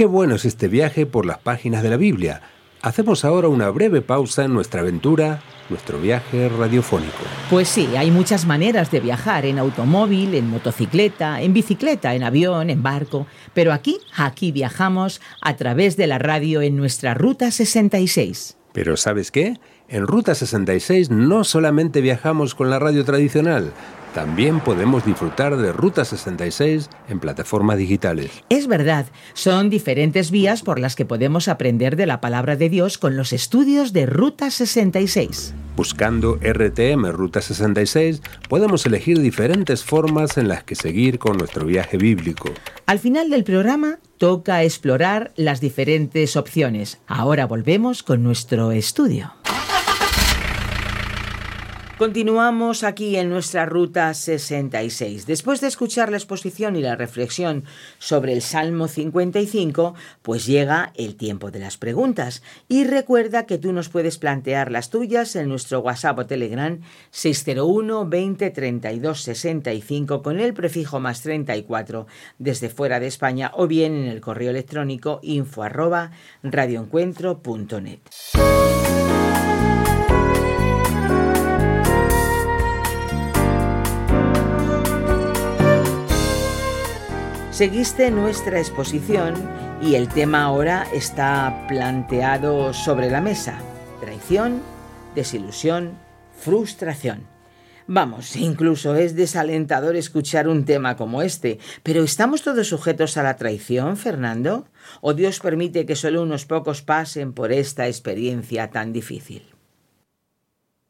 Qué 0.02 0.06
bueno 0.06 0.34
es 0.34 0.44
este 0.44 0.66
viaje 0.66 1.06
por 1.06 1.24
las 1.24 1.38
páginas 1.38 1.84
de 1.84 1.88
la 1.88 1.96
Biblia. 1.96 2.42
Hacemos 2.80 3.24
ahora 3.24 3.46
una 3.46 3.70
breve 3.70 4.02
pausa 4.02 4.44
en 4.44 4.52
nuestra 4.52 4.80
aventura, 4.80 5.40
nuestro 5.70 6.00
viaje 6.00 6.48
radiofónico. 6.48 7.22
Pues 7.48 7.68
sí, 7.68 7.86
hay 7.96 8.10
muchas 8.10 8.44
maneras 8.44 8.90
de 8.90 8.98
viajar, 8.98 9.46
en 9.46 9.60
automóvil, 9.60 10.34
en 10.34 10.50
motocicleta, 10.50 11.40
en 11.40 11.52
bicicleta, 11.52 12.16
en 12.16 12.24
avión, 12.24 12.68
en 12.68 12.82
barco, 12.82 13.28
pero 13.54 13.72
aquí, 13.72 14.00
aquí 14.16 14.50
viajamos 14.50 15.20
a 15.40 15.54
través 15.54 15.96
de 15.96 16.08
la 16.08 16.18
radio 16.18 16.62
en 16.62 16.76
nuestra 16.76 17.14
Ruta 17.14 17.52
66. 17.52 18.56
Pero 18.72 18.96
¿sabes 18.96 19.30
qué? 19.30 19.60
En 19.88 20.04
Ruta 20.08 20.34
66 20.34 21.10
no 21.10 21.44
solamente 21.44 22.00
viajamos 22.00 22.56
con 22.56 22.70
la 22.70 22.80
radio 22.80 23.04
tradicional, 23.04 23.72
también 24.12 24.60
podemos 24.60 25.04
disfrutar 25.04 25.56
de 25.56 25.72
Ruta 25.72 26.04
66 26.04 26.90
en 27.08 27.20
plataformas 27.20 27.78
digitales. 27.78 28.30
Es 28.48 28.66
verdad, 28.66 29.06
son 29.34 29.70
diferentes 29.70 30.30
vías 30.30 30.62
por 30.62 30.78
las 30.78 30.96
que 30.96 31.04
podemos 31.04 31.48
aprender 31.48 31.96
de 31.96 32.06
la 32.06 32.20
palabra 32.20 32.56
de 32.56 32.68
Dios 32.68 32.98
con 32.98 33.16
los 33.16 33.32
estudios 33.32 33.92
de 33.92 34.06
Ruta 34.06 34.50
66. 34.50 35.54
Buscando 35.76 36.36
RTM 36.36 37.10
Ruta 37.12 37.40
66, 37.40 38.20
podemos 38.48 38.84
elegir 38.84 39.20
diferentes 39.20 39.82
formas 39.84 40.36
en 40.36 40.48
las 40.48 40.64
que 40.64 40.74
seguir 40.74 41.18
con 41.18 41.38
nuestro 41.38 41.64
viaje 41.64 41.96
bíblico. 41.96 42.50
Al 42.86 42.98
final 42.98 43.30
del 43.30 43.44
programa 43.44 43.98
toca 44.18 44.62
explorar 44.62 45.32
las 45.36 45.60
diferentes 45.60 46.36
opciones. 46.36 47.00
Ahora 47.06 47.46
volvemos 47.46 48.02
con 48.02 48.22
nuestro 48.22 48.70
estudio. 48.70 49.32
Continuamos 52.02 52.82
aquí 52.82 53.14
en 53.14 53.30
nuestra 53.30 53.64
ruta 53.64 54.12
66. 54.12 55.24
Después 55.24 55.60
de 55.60 55.68
escuchar 55.68 56.10
la 56.10 56.16
exposición 56.16 56.74
y 56.74 56.80
la 56.80 56.96
reflexión 56.96 57.62
sobre 58.00 58.32
el 58.32 58.42
Salmo 58.42 58.88
55, 58.88 59.94
pues 60.20 60.44
llega 60.44 60.92
el 60.96 61.14
tiempo 61.14 61.52
de 61.52 61.60
las 61.60 61.76
preguntas. 61.76 62.42
Y 62.66 62.82
recuerda 62.82 63.46
que 63.46 63.56
tú 63.56 63.72
nos 63.72 63.88
puedes 63.88 64.18
plantear 64.18 64.72
las 64.72 64.90
tuyas 64.90 65.36
en 65.36 65.48
nuestro 65.48 65.78
WhatsApp 65.78 66.18
o 66.18 66.26
Telegram 66.26 66.80
601 67.12 68.08
20 68.08 68.50
32 68.50 69.20
65 69.20 70.22
con 70.24 70.40
el 70.40 70.54
prefijo 70.54 70.98
más 70.98 71.20
34 71.20 72.08
desde 72.40 72.68
fuera 72.68 72.98
de 72.98 73.06
España 73.06 73.52
o 73.54 73.68
bien 73.68 73.94
en 73.94 74.08
el 74.08 74.20
correo 74.20 74.50
electrónico 74.50 75.20
info 75.22 75.62
arroba 75.62 76.10
radioencuentro.net. 76.42 78.00
Seguiste 87.52 88.10
nuestra 88.10 88.58
exposición 88.58 89.34
y 89.82 89.96
el 89.96 90.08
tema 90.08 90.44
ahora 90.44 90.86
está 90.94 91.66
planteado 91.68 92.72
sobre 92.72 93.10
la 93.10 93.20
mesa. 93.20 93.58
Traición, 94.00 94.62
desilusión, 95.14 95.92
frustración. 96.34 97.26
Vamos, 97.86 98.36
incluso 98.36 98.96
es 98.96 99.14
desalentador 99.14 99.96
escuchar 99.96 100.48
un 100.48 100.64
tema 100.64 100.96
como 100.96 101.20
este, 101.20 101.58
pero 101.82 102.02
¿estamos 102.02 102.40
todos 102.40 102.68
sujetos 102.68 103.18
a 103.18 103.22
la 103.22 103.36
traición, 103.36 103.98
Fernando? 103.98 104.66
¿O 105.02 105.12
Dios 105.12 105.38
permite 105.38 105.84
que 105.84 105.94
solo 105.94 106.22
unos 106.22 106.46
pocos 106.46 106.80
pasen 106.80 107.34
por 107.34 107.52
esta 107.52 107.86
experiencia 107.86 108.70
tan 108.70 108.94
difícil? 108.94 109.42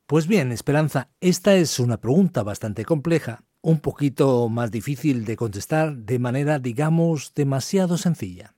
Pues 0.07 0.29
bien, 0.29 0.53
Esperanza, 0.53 1.09
esta 1.21 1.57
es 1.57 1.81
una 1.81 1.97
pregunta 1.97 2.45
bastante 2.45 2.85
compleja, 2.85 3.43
un 3.63 3.81
poquito 3.81 4.49
más 4.49 4.71
difícil 4.71 5.25
de 5.25 5.37
contestar 5.37 5.97
de 5.97 6.19
manera, 6.19 6.59
digamos, 6.59 7.33
demasiado 7.35 7.97
sencilla. 7.97 8.55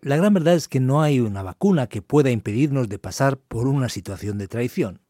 La 0.00 0.16
gran 0.16 0.34
verdad 0.34 0.54
es 0.54 0.68
que 0.68 0.80
no 0.80 1.02
hay 1.02 1.20
una 1.20 1.42
vacuna 1.42 1.88
que 1.88 2.02
pueda 2.02 2.30
impedirnos 2.30 2.88
de 2.88 2.98
pasar 2.98 3.38
por 3.38 3.66
una 3.66 3.88
situación 3.88 4.38
de 4.38 4.48
traición 4.48 5.00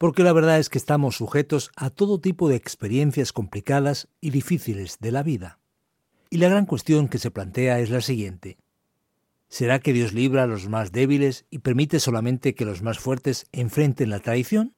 porque 0.00 0.22
la 0.22 0.32
verdad 0.32 0.58
es 0.58 0.70
que 0.70 0.78
estamos 0.78 1.16
sujetos 1.16 1.70
a 1.76 1.90
todo 1.90 2.22
tipo 2.22 2.48
de 2.48 2.56
experiencias 2.56 3.34
complicadas 3.34 4.08
y 4.22 4.30
difíciles 4.30 4.96
de 4.98 5.12
la 5.12 5.22
vida. 5.22 5.58
Y 6.30 6.38
la 6.38 6.48
gran 6.48 6.64
cuestión 6.64 7.06
que 7.06 7.18
se 7.18 7.30
plantea 7.30 7.80
es 7.80 7.90
la 7.90 8.00
siguiente. 8.00 8.56
¿Será 9.50 9.78
que 9.80 9.92
Dios 9.92 10.14
libra 10.14 10.44
a 10.44 10.46
los 10.46 10.70
más 10.70 10.90
débiles 10.90 11.44
y 11.50 11.58
permite 11.58 12.00
solamente 12.00 12.54
que 12.54 12.64
los 12.64 12.80
más 12.80 12.98
fuertes 12.98 13.44
enfrenten 13.52 14.08
la 14.08 14.20
traición? 14.20 14.74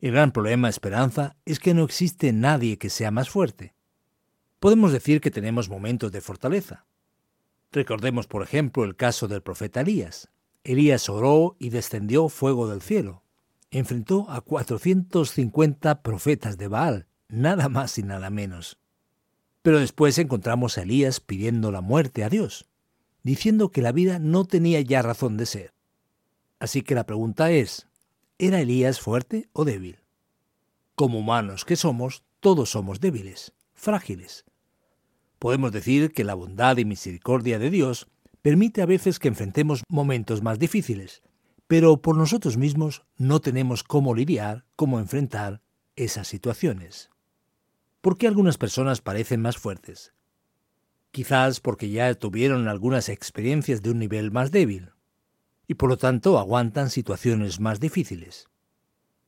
El 0.00 0.12
gran 0.12 0.32
problema, 0.32 0.68
Esperanza, 0.68 1.36
es 1.44 1.58
que 1.60 1.74
no 1.74 1.84
existe 1.84 2.32
nadie 2.32 2.78
que 2.78 2.90
sea 2.90 3.10
más 3.10 3.28
fuerte. 3.30 3.74
Podemos 4.60 4.92
decir 4.92 5.20
que 5.20 5.30
tenemos 5.30 5.68
momentos 5.68 6.12
de 6.12 6.20
fortaleza. 6.20 6.86
Recordemos, 7.72 8.26
por 8.26 8.42
ejemplo, 8.42 8.84
el 8.84 8.96
caso 8.96 9.28
del 9.28 9.42
profeta 9.42 9.80
Elías. 9.80 10.30
Elías 10.64 11.08
oró 11.08 11.56
y 11.58 11.70
descendió 11.70 12.28
fuego 12.28 12.68
del 12.68 12.82
cielo 12.82 13.22
enfrentó 13.70 14.28
a 14.30 14.40
450 14.40 16.02
profetas 16.02 16.56
de 16.56 16.68
Baal, 16.68 17.06
nada 17.28 17.68
más 17.68 17.98
y 17.98 18.02
nada 18.02 18.30
menos. 18.30 18.78
Pero 19.62 19.80
después 19.80 20.18
encontramos 20.18 20.78
a 20.78 20.82
Elías 20.82 21.20
pidiendo 21.20 21.70
la 21.70 21.80
muerte 21.80 22.24
a 22.24 22.28
Dios, 22.28 22.66
diciendo 23.22 23.70
que 23.70 23.82
la 23.82 23.92
vida 23.92 24.18
no 24.18 24.44
tenía 24.44 24.80
ya 24.80 25.02
razón 25.02 25.36
de 25.36 25.46
ser. 25.46 25.74
Así 26.58 26.82
que 26.82 26.94
la 26.94 27.04
pregunta 27.04 27.50
es, 27.50 27.86
¿era 28.38 28.60
Elías 28.60 29.00
fuerte 29.00 29.48
o 29.52 29.64
débil? 29.64 29.98
Como 30.94 31.18
humanos 31.18 31.64
que 31.64 31.74
somos, 31.74 32.22
todos 32.38 32.70
somos 32.70 33.00
débiles, 33.00 33.52
frágiles. 33.74 34.44
Podemos 35.40 35.72
decir 35.72 36.12
que 36.12 36.22
la 36.22 36.34
bondad 36.34 36.76
y 36.76 36.84
misericordia 36.84 37.58
de 37.58 37.70
Dios 37.70 38.06
permite 38.40 38.80
a 38.80 38.86
veces 38.86 39.18
que 39.18 39.26
enfrentemos 39.26 39.82
momentos 39.88 40.42
más 40.42 40.60
difíciles, 40.60 41.22
pero 41.66 42.00
por 42.00 42.16
nosotros 42.16 42.56
mismos 42.56 43.04
no 43.16 43.40
tenemos 43.40 43.82
cómo 43.82 44.14
lidiar, 44.14 44.64
cómo 44.76 45.00
enfrentar 45.00 45.60
esas 45.96 46.28
situaciones. 46.28 47.10
¿Por 48.00 48.16
qué 48.18 48.28
algunas 48.28 48.56
personas 48.56 49.00
parecen 49.00 49.42
más 49.42 49.58
fuertes? 49.58 50.14
Quizás 51.10 51.58
porque 51.58 51.90
ya 51.90 52.14
tuvieron 52.14 52.68
algunas 52.68 53.08
experiencias 53.08 53.82
de 53.82 53.90
un 53.90 53.98
nivel 53.98 54.30
más 54.30 54.52
débil, 54.52 54.92
y 55.68 55.74
por 55.74 55.90
lo 55.90 55.98
tanto 55.98 56.38
aguantan 56.38 56.90
situaciones 56.90 57.60
más 57.60 57.78
difíciles. 57.78 58.48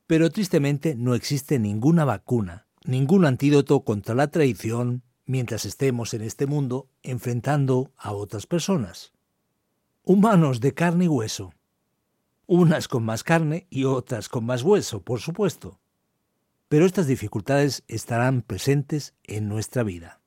Pero 0.09 0.31
tristemente 0.31 0.97
no 0.97 1.15
existe 1.15 1.61
ninguna 1.61 2.05
vacuna, 2.05 2.67
ningún 2.85 3.27
antídoto 3.27 3.85
contra 3.85 4.17
la 4.17 4.29
traición 4.29 5.05
mientras 5.27 5.65
estemos 5.67 6.15
en 6.15 6.23
este 6.23 6.47
mundo 6.47 6.89
enfrentando 7.05 7.93
a 7.97 8.13
otras 8.13 8.47
personas. 8.47 9.13
Humanos 10.03 10.61
de 10.61 10.75
carne 10.75 11.05
y 11.05 11.09
hueso, 11.09 11.53
unas 12.47 12.89
con 12.89 13.05
más 13.05 13.23
carne 13.23 13.69
y 13.71 13.85
otras 13.85 14.29
con 14.29 14.45
más 14.45 14.63
hueso, 14.63 15.03
por 15.03 15.21
supuesto. 15.21 15.79
Pero 16.69 16.87
estas 16.87 17.07
dificultades 17.07 17.85
estarán 17.87 18.43
presentes 18.43 19.15
en 19.23 19.49
nuestra 19.49 19.85
vida. 19.85 20.20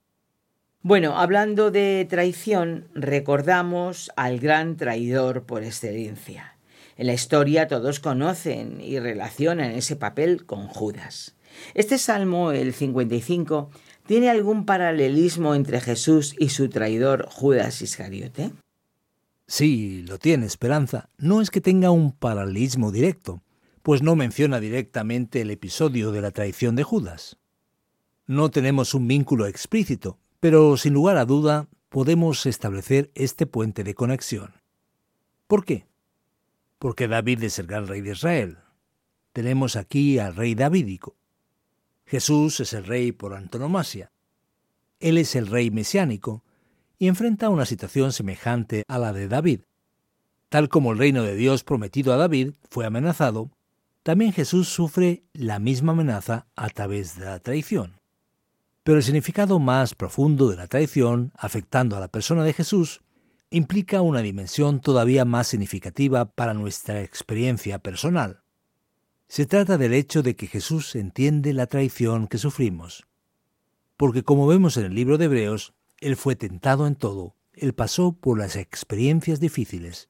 Bueno, 0.85 1.17
hablando 1.17 1.71
de 1.71 2.05
traición, 2.09 2.89
recordamos 2.93 4.11
al 4.17 4.41
gran 4.41 4.75
traidor 4.75 5.43
por 5.43 5.63
excelencia. 5.63 6.57
En 6.97 7.07
la 7.07 7.13
historia 7.13 7.69
todos 7.69 8.01
conocen 8.01 8.81
y 8.81 8.99
relacionan 8.99 9.71
ese 9.71 9.95
papel 9.95 10.45
con 10.45 10.67
Judas. 10.67 11.37
Este 11.73 11.97
salmo, 11.97 12.51
el 12.51 12.73
55, 12.73 13.69
¿tiene 14.05 14.29
algún 14.29 14.65
paralelismo 14.65 15.55
entre 15.55 15.79
Jesús 15.79 16.35
y 16.37 16.49
su 16.49 16.67
traidor 16.67 17.29
Judas 17.29 17.81
Iscariote? 17.81 18.51
Sí, 19.47 20.03
lo 20.05 20.19
tiene 20.19 20.45
Esperanza. 20.45 21.07
No 21.17 21.39
es 21.39 21.49
que 21.49 21.61
tenga 21.61 21.91
un 21.91 22.11
paralelismo 22.11 22.91
directo, 22.91 23.41
pues 23.83 24.01
no 24.01 24.17
menciona 24.17 24.59
directamente 24.59 25.39
el 25.39 25.51
episodio 25.51 26.11
de 26.11 26.19
la 26.19 26.31
traición 26.31 26.75
de 26.75 26.83
Judas. 26.83 27.37
No 28.27 28.51
tenemos 28.51 28.93
un 28.93 29.07
vínculo 29.07 29.47
explícito, 29.47 30.19
pero 30.43 30.75
sin 30.75 30.91
lugar 30.91 31.15
a 31.15 31.23
duda 31.23 31.69
podemos 31.87 32.45
establecer 32.45 33.09
este 33.15 33.45
puente 33.45 33.85
de 33.85 33.95
conexión. 33.95 34.51
¿Por 35.47 35.63
qué? 35.63 35.87
Porque 36.79 37.07
David 37.07 37.43
es 37.43 37.59
el 37.59 37.67
gran 37.67 37.87
rey 37.87 38.01
de 38.01 38.11
Israel. 38.11 38.57
Tenemos 39.31 39.77
aquí 39.77 40.19
al 40.19 40.35
rey 40.35 40.53
davídico. 40.53 41.15
Jesús 42.05 42.59
es 42.59 42.73
el 42.73 42.83
rey 42.83 43.13
por 43.13 43.33
antonomasia. 43.35 44.11
Él 44.99 45.17
es 45.17 45.33
el 45.37 45.47
rey 45.47 45.71
mesiánico, 45.71 46.43
y 46.99 47.07
enfrenta 47.07 47.47
una 47.47 47.65
situación 47.65 48.11
semejante 48.11 48.83
a 48.89 48.99
la 48.99 49.13
de 49.13 49.29
David. 49.29 49.61
Tal 50.49 50.67
como 50.67 50.91
el 50.91 50.97
reino 50.97 51.23
de 51.23 51.37
Dios 51.37 51.63
prometido 51.63 52.11
a 52.11 52.17
David 52.17 52.51
fue 52.69 52.85
amenazado, 52.85 53.49
también 54.03 54.33
Jesús 54.33 54.67
sufre 54.67 55.23
la 55.31 55.59
misma 55.59 55.93
amenaza 55.93 56.47
a 56.57 56.67
través 56.67 57.17
de 57.17 57.27
la 57.27 57.39
traición. 57.39 58.02
Pero 58.83 58.97
el 58.97 59.03
significado 59.03 59.59
más 59.59 59.95
profundo 59.95 60.49
de 60.49 60.57
la 60.57 60.67
traición, 60.67 61.31
afectando 61.37 61.95
a 61.95 61.99
la 61.99 62.09
persona 62.09 62.43
de 62.43 62.53
Jesús, 62.53 63.01
implica 63.49 64.01
una 64.01 64.21
dimensión 64.21 64.81
todavía 64.81 65.25
más 65.25 65.47
significativa 65.47 66.25
para 66.25 66.53
nuestra 66.53 67.01
experiencia 67.01 67.79
personal. 67.79 68.43
Se 69.27 69.45
trata 69.45 69.77
del 69.77 69.93
hecho 69.93 70.21
de 70.21 70.35
que 70.35 70.47
Jesús 70.47 70.95
entiende 70.95 71.53
la 71.53 71.67
traición 71.67 72.27
que 72.27 72.37
sufrimos. 72.37 73.05
Porque 73.95 74.23
como 74.23 74.47
vemos 74.47 74.77
en 74.77 74.85
el 74.85 74.95
libro 74.95 75.17
de 75.17 75.25
Hebreos, 75.25 75.73
él 76.03 76.17
fue 76.17 76.35
tentado 76.35 76.85
en 76.85 76.95
todo, 76.95 77.37
Él 77.53 77.73
pasó 77.73 78.11
por 78.11 78.37
las 78.37 78.57
experiencias 78.57 79.39
difíciles, 79.39 80.09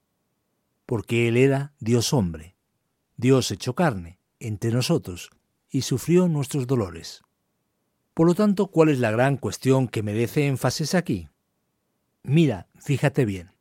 porque 0.87 1.27
Él 1.27 1.37
era 1.37 1.75
Dios 1.79 2.13
hombre, 2.13 2.55
Dios 3.15 3.51
hecho 3.51 3.75
carne, 3.75 4.17
entre 4.39 4.71
nosotros, 4.71 5.29
y 5.69 5.83
sufrió 5.83 6.27
nuestros 6.27 6.65
dolores. 6.65 7.21
Por 8.13 8.27
lo 8.27 8.35
tanto, 8.35 8.67
¿cuál 8.67 8.89
es 8.89 8.99
la 8.99 9.11
gran 9.11 9.37
cuestión 9.37 9.87
que 9.87 10.03
merece 10.03 10.47
énfasis 10.47 10.95
aquí? 10.95 11.29
Mira, 12.23 12.67
fíjate 12.75 13.25
bien. 13.25 13.51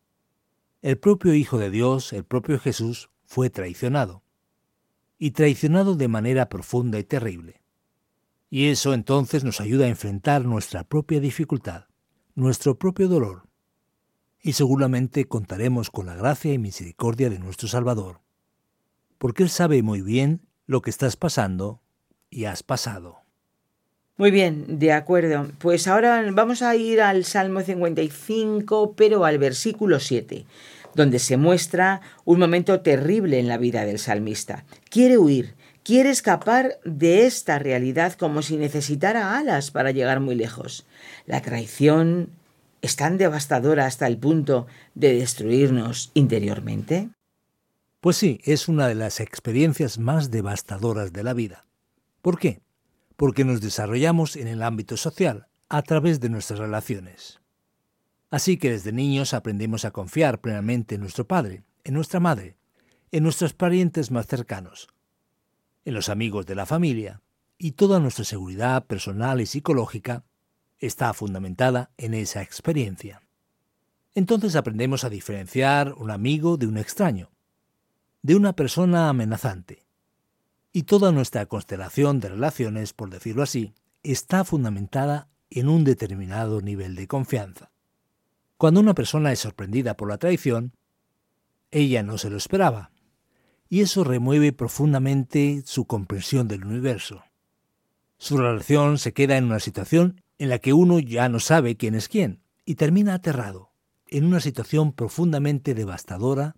El 0.83 0.99
propio 0.99 1.35
Hijo 1.35 1.59
de 1.59 1.71
Dios, 1.71 2.13
el 2.13 2.25
propio 2.25 2.59
Jesús, 2.59 3.11
fue 3.25 3.51
traicionado. 3.51 4.23
Y 5.19 5.31
traicionado 5.31 5.95
de 5.95 6.09
manera 6.09 6.49
profunda 6.49 6.99
y 6.99 7.05
terrible. 7.05 7.63
Y 8.51 8.69
eso 8.69 8.93
entonces 8.93 9.45
nos 9.45 9.61
ayuda 9.61 9.87
a 9.87 9.89
enfrentar 9.89 10.45
nuestra 10.45 10.85
propia 10.85 11.21
dificultad 11.21 11.87
nuestro 12.35 12.79
propio 12.79 13.09
dolor, 13.09 13.49
y 14.41 14.55
seguramente 14.55 15.27
contaremos 15.27 15.91
con 15.91 16.07
la 16.07 16.15
gracia 16.15 16.53
y 16.53 16.59
misericordia 16.59 17.29
de 17.31 17.39
nuestro 17.39 17.69
Salvador, 17.69 18.21
porque 19.19 19.43
Él 19.43 19.51
sabe 19.51 19.83
muy 19.83 20.01
bien 20.01 20.49
lo 20.67 20.81
que 20.83 20.91
estás 20.91 21.17
pasando 21.17 21.83
y 22.31 22.47
has 22.47 22.63
pasado. 22.63 23.22
Muy 24.19 24.31
bien, 24.31 24.79
de 24.79 24.93
acuerdo. 24.93 25.49
Pues 25.59 25.89
ahora 25.89 26.23
vamos 26.33 26.63
a 26.63 26.77
ir 26.77 27.01
al 27.01 27.25
Salmo 27.25 27.63
55, 27.63 28.95
pero 28.95 29.25
al 29.25 29.39
versículo 29.39 30.01
7, 30.01 30.45
donde 30.95 31.19
se 31.19 31.39
muestra 31.39 32.03
un 32.25 32.39
momento 32.39 32.81
terrible 32.83 33.39
en 33.39 33.49
la 33.49 33.57
vida 33.57 33.87
del 33.87 33.99
salmista. 33.99 34.65
Quiere 34.91 35.17
huir, 35.17 35.55
quiere 35.83 36.11
escapar 36.11 36.79
de 36.85 37.27
esta 37.27 37.59
realidad 37.59 38.13
como 38.13 38.43
si 38.43 38.59
necesitara 38.59 39.39
alas 39.39 39.71
para 39.71 39.93
llegar 39.93 40.21
muy 40.21 40.35
lejos. 40.35 40.87
La 41.27 41.41
traición 41.41 42.29
es 42.83 42.97
tan 42.97 43.17
devastadora 43.17 43.87
hasta 43.87 44.07
el 44.07 44.19
punto 44.19 44.67
de 44.95 45.15
destruirnos 45.15 46.11
interiormente. 46.13 47.09
Pues 48.01 48.17
sí, 48.17 48.41
es 48.45 48.69
una 48.69 48.89
de 48.89 48.97
las 48.97 49.21
experiencias 49.21 49.99
más 49.99 50.31
devastadoras 50.31 51.13
de 51.15 51.23
la 51.23 51.33
vida. 51.33 51.65
¿Por 52.21 52.39
qué? 52.39 52.61
Porque 53.23 53.45
nos 53.45 53.61
desarrollamos 53.61 54.35
en 54.35 54.49
el 54.49 54.65
ámbito 54.65 54.97
social, 54.97 55.47
a 55.69 55.83
través 55.83 56.19
de 56.19 56.29
nuestras 56.29 56.59
relaciones. 56.59 57.41
Así 58.33 58.57
que 58.57 58.73
desde 58.73 58.91
niños 58.91 59.33
aprendemos 59.33 59.85
a 59.85 59.93
confiar 59.93 60.41
plenamente 60.41 60.97
en 60.97 61.03
nuestro 61.03 61.29
padre, 61.29 61.63
en 61.85 61.95
nuestra 61.95 62.19
madre, 62.19 62.57
en 63.13 63.23
nuestros 63.23 63.53
parientes 63.55 64.11
más 64.11 64.27
cercanos, 64.27 64.89
en 65.85 65.95
los 65.95 66.09
amigos 66.09 66.47
de 66.47 66.57
la 66.57 66.67
familia, 66.67 67.23
y 67.59 67.71
toda 67.71 68.01
nuestra 68.01 68.25
seguridad 68.25 68.87
personal 68.87 69.41
y 69.41 69.47
psicológica 69.47 70.25
está 70.81 71.15
fundamentada 71.15 71.93
en 71.99 72.15
esa 72.15 72.43
experiencia. 72.43 73.23
Entonces 74.17 74.57
aprendemos 74.57 75.05
a 75.05 75.11
diferenciar 75.11 75.93
un 75.93 76.11
amigo 76.11 76.57
de 76.57 76.67
un 76.67 76.77
extraño, 76.77 77.31
de 78.23 78.35
una 78.35 78.57
persona 78.57 79.09
amenazante. 79.09 79.82
Y 80.73 80.85
toda 80.85 81.13
nuestra 81.13 81.47
constelación 81.47 82.21
de 82.21 82.31
relaciones, 82.31 82.93
por 82.93 83.11
decirlo 83.11 83.43
así, 83.43 83.75
está 84.03 84.45
fundamentada 84.45 85.29
en 85.51 85.69
un 85.69 85.85
determinado 85.85 86.63
nivel 86.63 86.95
de 86.95 87.07
confianza. 87.07 87.71
Cuando 88.57 88.81
una 88.81 88.95
persona 88.95 89.33
es 89.33 89.41
sorprendida 89.41 89.97
por 89.97 90.09
la 90.09 90.19
traición, 90.19 90.73
ella 91.71 92.03
no 92.03 92.17
se 92.17 92.31
lo 92.31 92.37
esperaba, 92.37 92.91
y 93.69 93.81
eso 93.81 94.05
remueve 94.05 94.53
profundamente 94.53 95.63
su 95.67 95.87
comprensión 95.87 96.49
del 96.49 96.65
universo. 96.65 97.23
Su 98.19 98.37
relación 98.37 98.99
se 98.99 99.13
queda 99.13 99.37
en 99.37 99.45
una 99.45 99.61
situación 99.61 100.23
en 100.39 100.49
la 100.49 100.59
que 100.59 100.73
uno 100.73 101.01
ya 101.01 101.29
no 101.29 101.41
sabe 101.41 101.77
quién 101.77 101.95
es 101.95 102.09
quién, 102.09 102.43
y 102.65 102.77
termina 102.77 103.15
aterrado, 103.15 103.73
en 104.09 104.25
una 104.25 104.41
situación 104.41 104.93
profundamente 104.93 105.75
devastadora, 105.75 106.57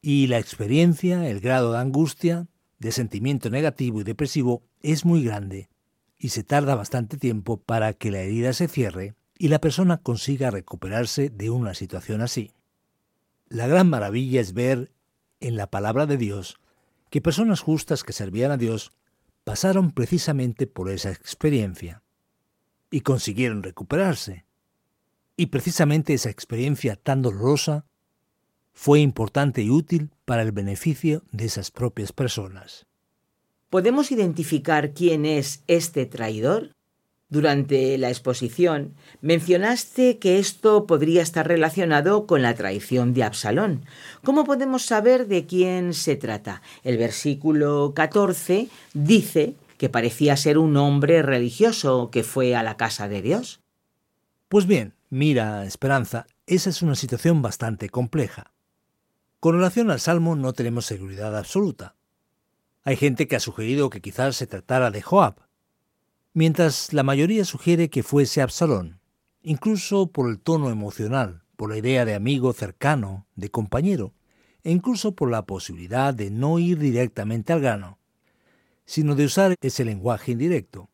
y 0.00 0.28
la 0.28 0.38
experiencia, 0.38 1.28
el 1.28 1.40
grado 1.40 1.72
de 1.72 1.78
angustia, 1.78 2.46
de 2.78 2.92
sentimiento 2.92 3.50
negativo 3.50 4.00
y 4.00 4.04
depresivo 4.04 4.62
es 4.80 5.04
muy 5.04 5.24
grande, 5.24 5.68
y 6.18 6.30
se 6.30 6.42
tarda 6.42 6.74
bastante 6.74 7.16
tiempo 7.16 7.58
para 7.58 7.92
que 7.92 8.10
la 8.10 8.20
herida 8.20 8.52
se 8.52 8.68
cierre 8.68 9.14
y 9.38 9.48
la 9.48 9.60
persona 9.60 9.98
consiga 9.98 10.50
recuperarse 10.50 11.30
de 11.30 11.50
una 11.50 11.74
situación 11.74 12.20
así. 12.20 12.52
La 13.48 13.66
gran 13.66 13.88
maravilla 13.88 14.40
es 14.40 14.52
ver 14.52 14.92
en 15.40 15.56
la 15.56 15.68
palabra 15.68 16.06
de 16.06 16.16
Dios 16.16 16.58
que 17.10 17.22
personas 17.22 17.60
justas 17.60 18.04
que 18.04 18.12
servían 18.12 18.50
a 18.50 18.56
Dios 18.56 18.90
pasaron 19.44 19.92
precisamente 19.92 20.66
por 20.66 20.90
esa 20.90 21.10
experiencia 21.10 22.02
y 22.90 23.00
consiguieron 23.00 23.62
recuperarse. 23.62 24.44
Y 25.36 25.46
precisamente 25.46 26.14
esa 26.14 26.30
experiencia 26.30 26.96
tan 26.96 27.22
dolorosa 27.22 27.86
fue 28.80 29.00
importante 29.00 29.60
y 29.60 29.70
útil 29.70 30.10
para 30.24 30.42
el 30.42 30.52
beneficio 30.52 31.24
de 31.32 31.46
esas 31.46 31.72
propias 31.72 32.12
personas. 32.12 32.86
¿Podemos 33.70 34.12
identificar 34.12 34.92
quién 34.92 35.26
es 35.26 35.64
este 35.66 36.06
traidor? 36.06 36.76
Durante 37.28 37.98
la 37.98 38.08
exposición 38.08 38.94
mencionaste 39.20 40.18
que 40.18 40.38
esto 40.38 40.86
podría 40.86 41.22
estar 41.22 41.48
relacionado 41.48 42.24
con 42.28 42.40
la 42.40 42.54
traición 42.54 43.14
de 43.14 43.24
Absalón. 43.24 43.84
¿Cómo 44.22 44.44
podemos 44.44 44.84
saber 44.84 45.26
de 45.26 45.44
quién 45.44 45.92
se 45.92 46.14
trata? 46.14 46.62
El 46.84 46.98
versículo 46.98 47.94
14 47.96 48.68
dice 48.94 49.56
que 49.76 49.88
parecía 49.88 50.36
ser 50.36 50.56
un 50.56 50.76
hombre 50.76 51.22
religioso 51.22 52.10
que 52.12 52.22
fue 52.22 52.54
a 52.54 52.62
la 52.62 52.76
casa 52.76 53.08
de 53.08 53.22
Dios. 53.22 53.60
Pues 54.48 54.66
bien, 54.66 54.94
mira, 55.10 55.64
Esperanza, 55.64 56.28
esa 56.46 56.70
es 56.70 56.80
una 56.80 56.94
situación 56.94 57.42
bastante 57.42 57.88
compleja. 57.88 58.52
Con 59.40 59.54
relación 59.54 59.92
al 59.92 60.00
Salmo 60.00 60.34
no 60.34 60.52
tenemos 60.52 60.86
seguridad 60.86 61.36
absoluta. 61.36 61.94
Hay 62.82 62.96
gente 62.96 63.28
que 63.28 63.36
ha 63.36 63.40
sugerido 63.40 63.88
que 63.88 64.00
quizás 64.00 64.34
se 64.34 64.48
tratara 64.48 64.90
de 64.90 65.00
Joab, 65.00 65.36
mientras 66.32 66.92
la 66.92 67.04
mayoría 67.04 67.44
sugiere 67.44 67.88
que 67.88 68.02
fuese 68.02 68.42
Absalón, 68.42 69.00
incluso 69.42 70.10
por 70.10 70.28
el 70.28 70.40
tono 70.40 70.70
emocional, 70.70 71.44
por 71.54 71.70
la 71.70 71.78
idea 71.78 72.04
de 72.04 72.16
amigo 72.16 72.52
cercano, 72.52 73.28
de 73.36 73.48
compañero, 73.48 74.12
e 74.64 74.72
incluso 74.72 75.14
por 75.14 75.30
la 75.30 75.46
posibilidad 75.46 76.12
de 76.12 76.32
no 76.32 76.58
ir 76.58 76.78
directamente 76.78 77.52
al 77.52 77.60
grano, 77.60 78.00
sino 78.86 79.14
de 79.14 79.26
usar 79.26 79.54
ese 79.60 79.84
lenguaje 79.84 80.32
indirecto, 80.32 80.90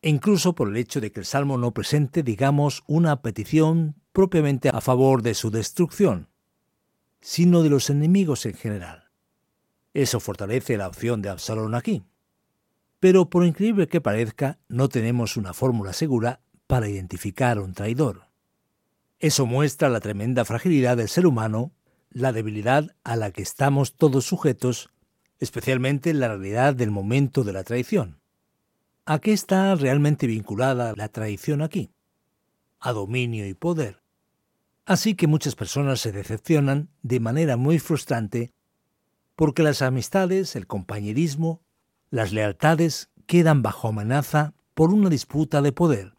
e 0.00 0.08
incluso 0.10 0.56
por 0.56 0.68
el 0.68 0.76
hecho 0.76 1.00
de 1.00 1.12
que 1.12 1.20
el 1.20 1.26
Salmo 1.26 1.58
no 1.58 1.72
presente, 1.72 2.24
digamos, 2.24 2.82
una 2.88 3.22
petición 3.22 3.94
propiamente 4.12 4.68
a 4.68 4.80
favor 4.80 5.22
de 5.22 5.34
su 5.34 5.52
destrucción, 5.52 6.31
sino 7.22 7.62
de 7.62 7.70
los 7.70 7.88
enemigos 7.88 8.44
en 8.44 8.54
general. 8.54 9.08
Eso 9.94 10.20
fortalece 10.20 10.76
la 10.76 10.88
opción 10.88 11.22
de 11.22 11.30
Absalón 11.30 11.74
aquí. 11.74 12.02
Pero 13.00 13.30
por 13.30 13.46
increíble 13.46 13.88
que 13.88 14.00
parezca, 14.00 14.58
no 14.68 14.88
tenemos 14.88 15.36
una 15.36 15.54
fórmula 15.54 15.92
segura 15.92 16.40
para 16.66 16.88
identificar 16.88 17.58
a 17.58 17.62
un 17.62 17.74
traidor. 17.74 18.26
Eso 19.18 19.46
muestra 19.46 19.88
la 19.88 20.00
tremenda 20.00 20.44
fragilidad 20.44 20.96
del 20.96 21.08
ser 21.08 21.26
humano, 21.26 21.72
la 22.10 22.32
debilidad 22.32 22.94
a 23.04 23.16
la 23.16 23.30
que 23.30 23.42
estamos 23.42 23.94
todos 23.94 24.26
sujetos, 24.26 24.90
especialmente 25.38 26.12
la 26.14 26.28
realidad 26.28 26.74
del 26.74 26.90
momento 26.90 27.44
de 27.44 27.52
la 27.52 27.62
traición. 27.62 28.20
¿A 29.04 29.20
qué 29.20 29.32
está 29.32 29.74
realmente 29.76 30.26
vinculada 30.26 30.94
la 30.96 31.08
traición 31.08 31.62
aquí? 31.62 31.92
A 32.80 32.92
dominio 32.92 33.46
y 33.46 33.54
poder. 33.54 34.01
Así 34.84 35.14
que 35.14 35.26
muchas 35.26 35.54
personas 35.54 36.00
se 36.00 36.12
decepcionan 36.12 36.88
de 37.02 37.20
manera 37.20 37.56
muy 37.56 37.78
frustrante 37.78 38.52
porque 39.36 39.62
las 39.62 39.80
amistades, 39.82 40.56
el 40.56 40.66
compañerismo, 40.66 41.62
las 42.10 42.32
lealtades 42.32 43.10
quedan 43.26 43.62
bajo 43.62 43.88
amenaza 43.88 44.54
por 44.74 44.92
una 44.92 45.08
disputa 45.08 45.62
de 45.62 45.72
poder, 45.72 46.14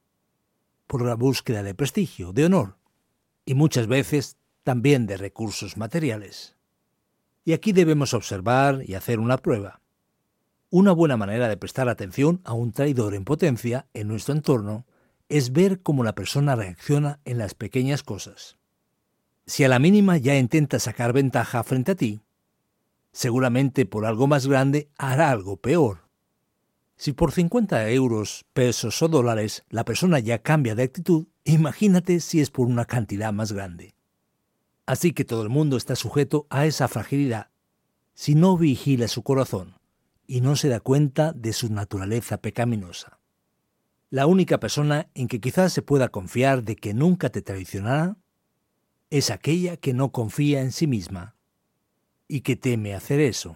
por 0.87 1.05
la 1.05 1.15
búsqueda 1.15 1.63
de 1.63 1.75
prestigio, 1.75 2.33
de 2.33 2.45
honor, 2.45 2.77
y 3.45 3.53
muchas 3.53 3.87
veces 3.87 4.37
también 4.63 5.05
de 5.05 5.17
recursos 5.17 5.77
materiales. 5.77 6.55
Y 7.45 7.53
aquí 7.53 7.73
debemos 7.73 8.13
observar 8.13 8.81
y 8.85 8.95
hacer 8.95 9.19
una 9.19 9.37
prueba. 9.37 9.81
Una 10.69 10.93
buena 10.93 11.17
manera 11.17 11.49
de 11.49 11.57
prestar 11.57 11.89
atención 11.89 12.41
a 12.45 12.53
un 12.53 12.71
traidor 12.71 13.13
en 13.13 13.25
potencia 13.25 13.87
en 13.93 14.07
nuestro 14.07 14.33
entorno 14.33 14.85
es 15.33 15.51
ver 15.51 15.81
cómo 15.81 16.03
la 16.03 16.13
persona 16.13 16.55
reacciona 16.55 17.19
en 17.25 17.39
las 17.39 17.55
pequeñas 17.55 18.03
cosas. 18.03 18.59
Si 19.47 19.63
a 19.63 19.67
la 19.67 19.79
mínima 19.79 20.17
ya 20.17 20.37
intenta 20.37 20.77
sacar 20.77 21.11
ventaja 21.11 21.63
frente 21.63 21.93
a 21.93 21.95
ti, 21.95 22.21
seguramente 23.11 23.87
por 23.87 24.05
algo 24.05 24.27
más 24.27 24.45
grande 24.45 24.89
hará 24.95 25.31
algo 25.31 25.57
peor. 25.57 26.07
Si 26.97 27.13
por 27.13 27.31
50 27.31 27.89
euros, 27.89 28.45
pesos 28.53 29.01
o 29.01 29.07
dólares 29.07 29.63
la 29.69 29.85
persona 29.85 30.19
ya 30.19 30.43
cambia 30.43 30.75
de 30.75 30.83
actitud, 30.83 31.25
imagínate 31.45 32.19
si 32.19 32.39
es 32.39 32.51
por 32.51 32.67
una 32.67 32.85
cantidad 32.85 33.33
más 33.33 33.53
grande. 33.53 33.95
Así 34.85 35.13
que 35.13 35.25
todo 35.25 35.41
el 35.41 35.49
mundo 35.49 35.77
está 35.77 35.95
sujeto 35.95 36.45
a 36.51 36.67
esa 36.67 36.87
fragilidad 36.87 37.49
si 38.13 38.35
no 38.35 38.55
vigila 38.55 39.07
su 39.07 39.23
corazón 39.23 39.79
y 40.27 40.41
no 40.41 40.55
se 40.55 40.69
da 40.69 40.79
cuenta 40.79 41.33
de 41.33 41.53
su 41.53 41.73
naturaleza 41.73 42.37
pecaminosa. 42.37 43.22
La 44.13 44.27
única 44.27 44.59
persona 44.59 45.07
en 45.15 45.27
que 45.27 45.41
quizás 45.41 45.73
se 45.73 45.81
pueda 45.81 46.09
confiar 46.09 46.61
de 46.61 46.75
que 46.75 46.93
nunca 46.93 47.31
te 47.31 47.41
traicionará 47.41 48.15
es 49.09 49.31
aquella 49.31 49.75
que 49.75 49.91
no 49.91 50.11
confía 50.11 50.61
en 50.61 50.71
sí 50.71 50.85
misma 50.85 51.35
y 52.27 52.41
que 52.41 52.55
teme 52.55 52.93
hacer 52.93 53.19
eso. 53.19 53.55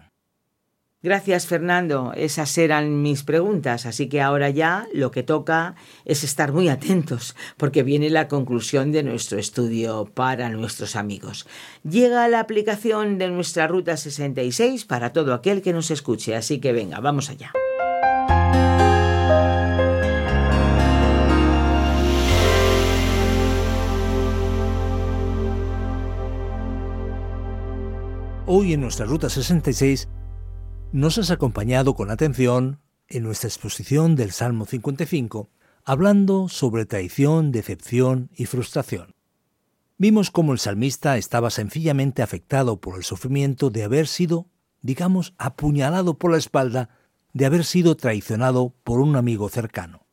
Gracias, 1.00 1.46
Fernando. 1.46 2.12
Esas 2.16 2.58
eran 2.58 3.02
mis 3.02 3.22
preguntas, 3.22 3.86
así 3.86 4.08
que 4.08 4.20
ahora 4.20 4.50
ya 4.50 4.88
lo 4.92 5.12
que 5.12 5.22
toca 5.22 5.76
es 6.04 6.24
estar 6.24 6.50
muy 6.50 6.68
atentos, 6.68 7.36
porque 7.56 7.84
viene 7.84 8.10
la 8.10 8.26
conclusión 8.26 8.90
de 8.90 9.04
nuestro 9.04 9.38
estudio 9.38 10.10
para 10.12 10.48
nuestros 10.48 10.96
amigos. 10.96 11.46
Llega 11.88 12.26
la 12.26 12.40
aplicación 12.40 13.16
de 13.18 13.28
nuestra 13.28 13.68
Ruta 13.68 13.96
66 13.96 14.86
para 14.86 15.12
todo 15.12 15.34
aquel 15.34 15.62
que 15.62 15.72
nos 15.72 15.92
escuche, 15.92 16.34
así 16.34 16.58
que 16.58 16.72
venga, 16.72 16.98
vamos 16.98 17.30
allá. 17.30 17.52
Hoy 28.50 28.72
en 28.72 28.80
nuestra 28.80 29.04
Ruta 29.04 29.28
66 29.28 30.08
nos 30.92 31.18
has 31.18 31.30
acompañado 31.30 31.94
con 31.94 32.10
atención 32.10 32.80
en 33.06 33.24
nuestra 33.24 33.46
exposición 33.46 34.16
del 34.16 34.32
Salmo 34.32 34.64
55, 34.64 35.50
hablando 35.84 36.48
sobre 36.48 36.86
traición, 36.86 37.52
decepción 37.52 38.30
y 38.34 38.46
frustración. 38.46 39.14
Vimos 39.98 40.30
cómo 40.30 40.54
el 40.54 40.58
salmista 40.58 41.18
estaba 41.18 41.50
sencillamente 41.50 42.22
afectado 42.22 42.80
por 42.80 42.96
el 42.96 43.04
sufrimiento 43.04 43.68
de 43.68 43.84
haber 43.84 44.06
sido, 44.06 44.46
digamos, 44.80 45.34
apuñalado 45.36 46.16
por 46.16 46.30
la 46.30 46.38
espalda, 46.38 46.88
de 47.34 47.44
haber 47.44 47.66
sido 47.66 47.98
traicionado 47.98 48.72
por 48.82 49.00
un 49.00 49.16
amigo 49.16 49.50
cercano. 49.50 50.06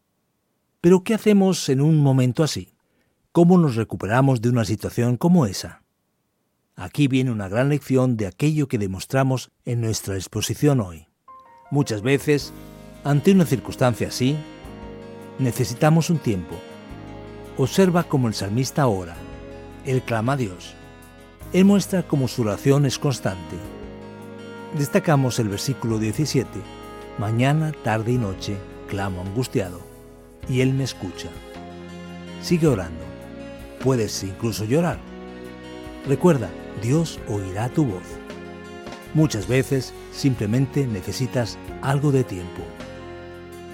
Pero 0.82 1.06
¿qué 1.06 1.14
hacemos 1.14 1.70
en 1.70 1.80
un 1.80 2.00
momento 2.00 2.44
así? 2.44 2.74
¿Cómo 3.32 3.58
nos 3.58 3.78
recuperamos 3.78 4.42
de 4.42 4.50
una 4.50 4.66
situación 4.66 5.16
como 5.16 5.46
esa? 5.46 5.85
Aquí 6.76 7.08
viene 7.08 7.32
una 7.32 7.48
gran 7.48 7.70
lección 7.70 8.18
de 8.18 8.28
aquello 8.28 8.68
que 8.68 8.78
demostramos 8.78 9.52
en 9.64 9.82
nuestra 9.82 10.16
exposición 10.16 10.82
hoy. 10.82 11.08
Muchas 11.72 12.02
veces, 12.02 12.54
ante 13.04 13.32
una 13.32 13.46
circunstancia 13.46 14.10
así, 14.10 14.36
necesitamos 15.40 16.10
un 16.10 16.20
tiempo. 16.20 16.56
Observa 17.58 18.04
como 18.04 18.28
el 18.28 18.34
salmista 18.34 18.88
ora. 18.88 19.16
Él 19.86 20.02
clama 20.02 20.34
a 20.34 20.38
Dios. 20.38 20.74
Él 21.54 21.64
muestra 21.66 22.04
cómo 22.04 22.28
su 22.28 22.42
oración 22.42 22.86
es 22.86 23.00
constante. 23.00 23.56
Destacamos 24.78 25.40
el 25.40 25.48
versículo 25.48 26.00
17. 26.00 26.50
Mañana, 27.18 27.72
tarde 27.84 28.12
y 28.12 28.18
noche 28.18 28.58
clamo 28.86 29.22
angustiado, 29.22 29.80
y 30.48 30.62
Él 30.62 30.74
me 30.74 30.84
escucha. 30.84 31.30
Sigue 32.42 32.68
orando. 32.68 33.04
Puedes 33.84 34.24
incluso 34.24 34.66
llorar. 34.66 35.15
Recuerda, 36.08 36.52
Dios 36.84 37.20
oirá 37.28 37.68
tu 37.70 37.84
voz. 37.84 38.04
Muchas 39.16 39.48
veces 39.48 39.92
simplemente 40.12 40.86
necesitas 40.86 41.58
algo 41.82 42.12
de 42.12 42.24
tiempo. 42.24 42.62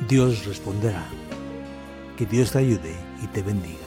Dios 0.08 0.46
responderá. 0.46 1.04
Que 2.16 2.26
Dios 2.26 2.52
te 2.52 2.60
ayude 2.60 2.96
y 3.22 3.28
te 3.28 3.42
bendiga. 3.42 3.80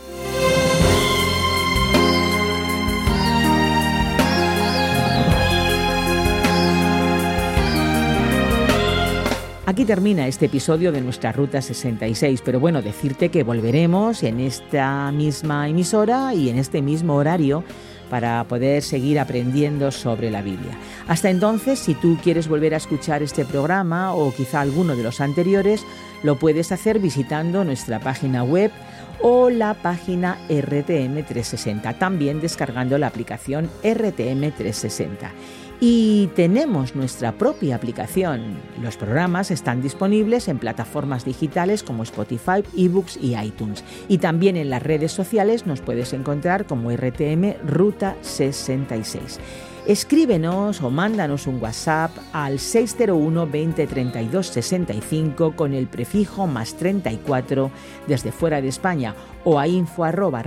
Aquí 9.66 9.86
termina 9.86 10.28
este 10.28 10.46
episodio 10.46 10.92
de 10.92 11.00
nuestra 11.00 11.32
Ruta 11.32 11.62
66, 11.62 12.42
pero 12.44 12.60
bueno, 12.60 12.82
decirte 12.82 13.30
que 13.30 13.42
volveremos 13.42 14.22
en 14.22 14.40
esta 14.40 15.10
misma 15.10 15.68
emisora 15.70 16.34
y 16.34 16.50
en 16.50 16.58
este 16.58 16.82
mismo 16.82 17.14
horario 17.14 17.64
para 18.10 18.44
poder 18.44 18.82
seguir 18.82 19.18
aprendiendo 19.18 19.90
sobre 19.90 20.30
la 20.30 20.42
Biblia. 20.42 20.72
Hasta 21.08 21.30
entonces, 21.30 21.78
si 21.78 21.94
tú 21.94 22.18
quieres 22.22 22.48
volver 22.48 22.74
a 22.74 22.78
escuchar 22.78 23.22
este 23.22 23.44
programa 23.44 24.14
o 24.14 24.32
quizá 24.32 24.60
alguno 24.60 24.96
de 24.96 25.02
los 25.02 25.20
anteriores, 25.20 25.84
lo 26.22 26.38
puedes 26.38 26.72
hacer 26.72 26.98
visitando 26.98 27.64
nuestra 27.64 28.00
página 28.00 28.44
web 28.44 28.70
o 29.20 29.50
la 29.50 29.74
página 29.74 30.38
RTM360, 30.48 31.98
también 31.98 32.40
descargando 32.40 32.98
la 32.98 33.06
aplicación 33.06 33.70
RTM360 33.82 35.30
y 35.80 36.28
tenemos 36.28 36.94
nuestra 36.94 37.32
propia 37.32 37.76
aplicación. 37.76 38.56
Los 38.80 38.96
programas 38.96 39.50
están 39.50 39.82
disponibles 39.82 40.48
en 40.48 40.58
plataformas 40.58 41.24
digitales 41.24 41.82
como 41.82 42.04
Spotify, 42.04 42.62
eBooks 42.76 43.18
y 43.18 43.36
iTunes. 43.36 43.84
Y 44.08 44.18
también 44.18 44.56
en 44.56 44.70
las 44.70 44.82
redes 44.82 45.12
sociales 45.12 45.66
nos 45.66 45.80
puedes 45.80 46.12
encontrar 46.12 46.66
como 46.66 46.90
RTM 46.90 47.56
Ruta 47.66 48.16
66. 48.22 49.40
Escríbenos 49.86 50.80
o 50.80 50.88
mándanos 50.88 51.46
un 51.46 51.62
WhatsApp 51.62 52.10
al 52.32 52.58
601 52.58 53.46
20 53.46 53.86
32 53.86 54.46
65 54.46 55.54
con 55.54 55.74
el 55.74 55.88
prefijo 55.88 56.46
más 56.46 56.74
34 56.74 57.70
desde 58.06 58.32
fuera 58.32 58.62
de 58.62 58.68
España 58.68 59.14
o 59.44 59.58
a 59.58 59.68
info 59.68 60.04
arroba 60.04 60.42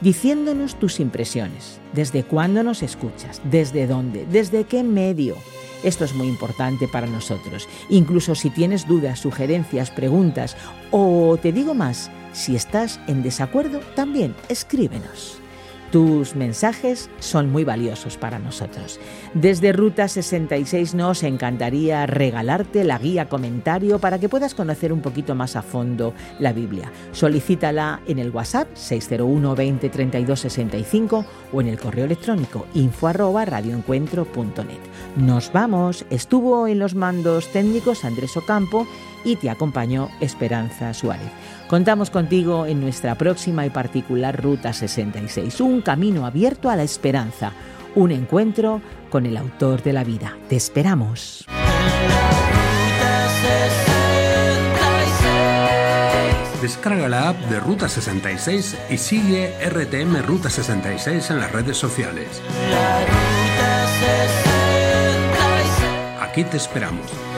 diciéndonos 0.00 0.76
tus 0.76 1.00
impresiones, 1.00 1.80
desde 1.92 2.22
cuándo 2.22 2.62
nos 2.62 2.84
escuchas, 2.84 3.42
desde 3.42 3.88
dónde, 3.88 4.26
desde 4.30 4.62
qué 4.62 4.84
medio. 4.84 5.34
Esto 5.82 6.04
es 6.04 6.14
muy 6.14 6.28
importante 6.28 6.86
para 6.86 7.08
nosotros. 7.08 7.68
Incluso 7.88 8.36
si 8.36 8.50
tienes 8.50 8.86
dudas, 8.86 9.18
sugerencias, 9.18 9.90
preguntas 9.90 10.56
o 10.92 11.36
te 11.36 11.50
digo 11.50 11.74
más, 11.74 12.12
si 12.32 12.54
estás 12.54 13.00
en 13.08 13.24
desacuerdo, 13.24 13.80
también 13.96 14.36
escríbenos. 14.48 15.39
Tus 15.90 16.36
mensajes 16.36 17.10
son 17.18 17.50
muy 17.50 17.64
valiosos 17.64 18.16
para 18.16 18.38
nosotros. 18.38 19.00
Desde 19.34 19.72
Ruta 19.72 20.06
66 20.06 20.94
nos 20.94 21.24
encantaría 21.24 22.06
regalarte 22.06 22.84
la 22.84 22.98
guía 22.98 23.28
comentario 23.28 23.98
para 23.98 24.20
que 24.20 24.28
puedas 24.28 24.54
conocer 24.54 24.92
un 24.92 25.00
poquito 25.00 25.34
más 25.34 25.56
a 25.56 25.62
fondo 25.62 26.14
la 26.38 26.52
Biblia. 26.52 26.92
Solicítala 27.10 28.00
en 28.06 28.20
el 28.20 28.30
WhatsApp 28.30 28.68
601 28.74 29.56
20 29.56 29.88
32 29.88 30.40
65 30.40 31.24
o 31.52 31.60
en 31.60 31.66
el 31.66 31.78
correo 31.78 32.04
electrónico 32.04 32.66
info 32.74 33.08
arroba 33.08 33.44
radioencuentro.net. 33.44 34.78
Nos 35.16 35.52
vamos. 35.52 36.04
Estuvo 36.10 36.68
en 36.68 36.78
los 36.78 36.94
mandos 36.94 37.48
técnicos 37.48 38.04
Andrés 38.04 38.36
Ocampo 38.36 38.86
y 39.24 39.36
te 39.36 39.50
acompañó 39.50 40.08
Esperanza 40.20 40.94
Suárez. 40.94 41.30
Contamos 41.70 42.10
contigo 42.10 42.66
en 42.66 42.80
nuestra 42.80 43.14
próxima 43.14 43.64
y 43.64 43.70
particular 43.70 44.42
Ruta 44.42 44.72
66, 44.72 45.60
un 45.60 45.82
camino 45.82 46.26
abierto 46.26 46.68
a 46.68 46.74
la 46.74 46.82
esperanza, 46.82 47.52
un 47.94 48.10
encuentro 48.10 48.82
con 49.08 49.24
el 49.24 49.36
autor 49.36 49.80
de 49.84 49.92
la 49.92 50.02
vida. 50.02 50.36
Te 50.48 50.56
esperamos. 50.56 51.46
Descarga 56.60 57.08
la 57.08 57.28
app 57.28 57.36
de 57.48 57.60
Ruta 57.60 57.88
66 57.88 58.76
y 58.90 58.98
sigue 58.98 59.54
RTM 59.64 60.26
Ruta 60.26 60.50
66 60.50 61.30
en 61.30 61.38
las 61.38 61.52
redes 61.52 61.76
sociales. 61.76 62.42
Aquí 66.20 66.42
te 66.42 66.56
esperamos. 66.56 67.29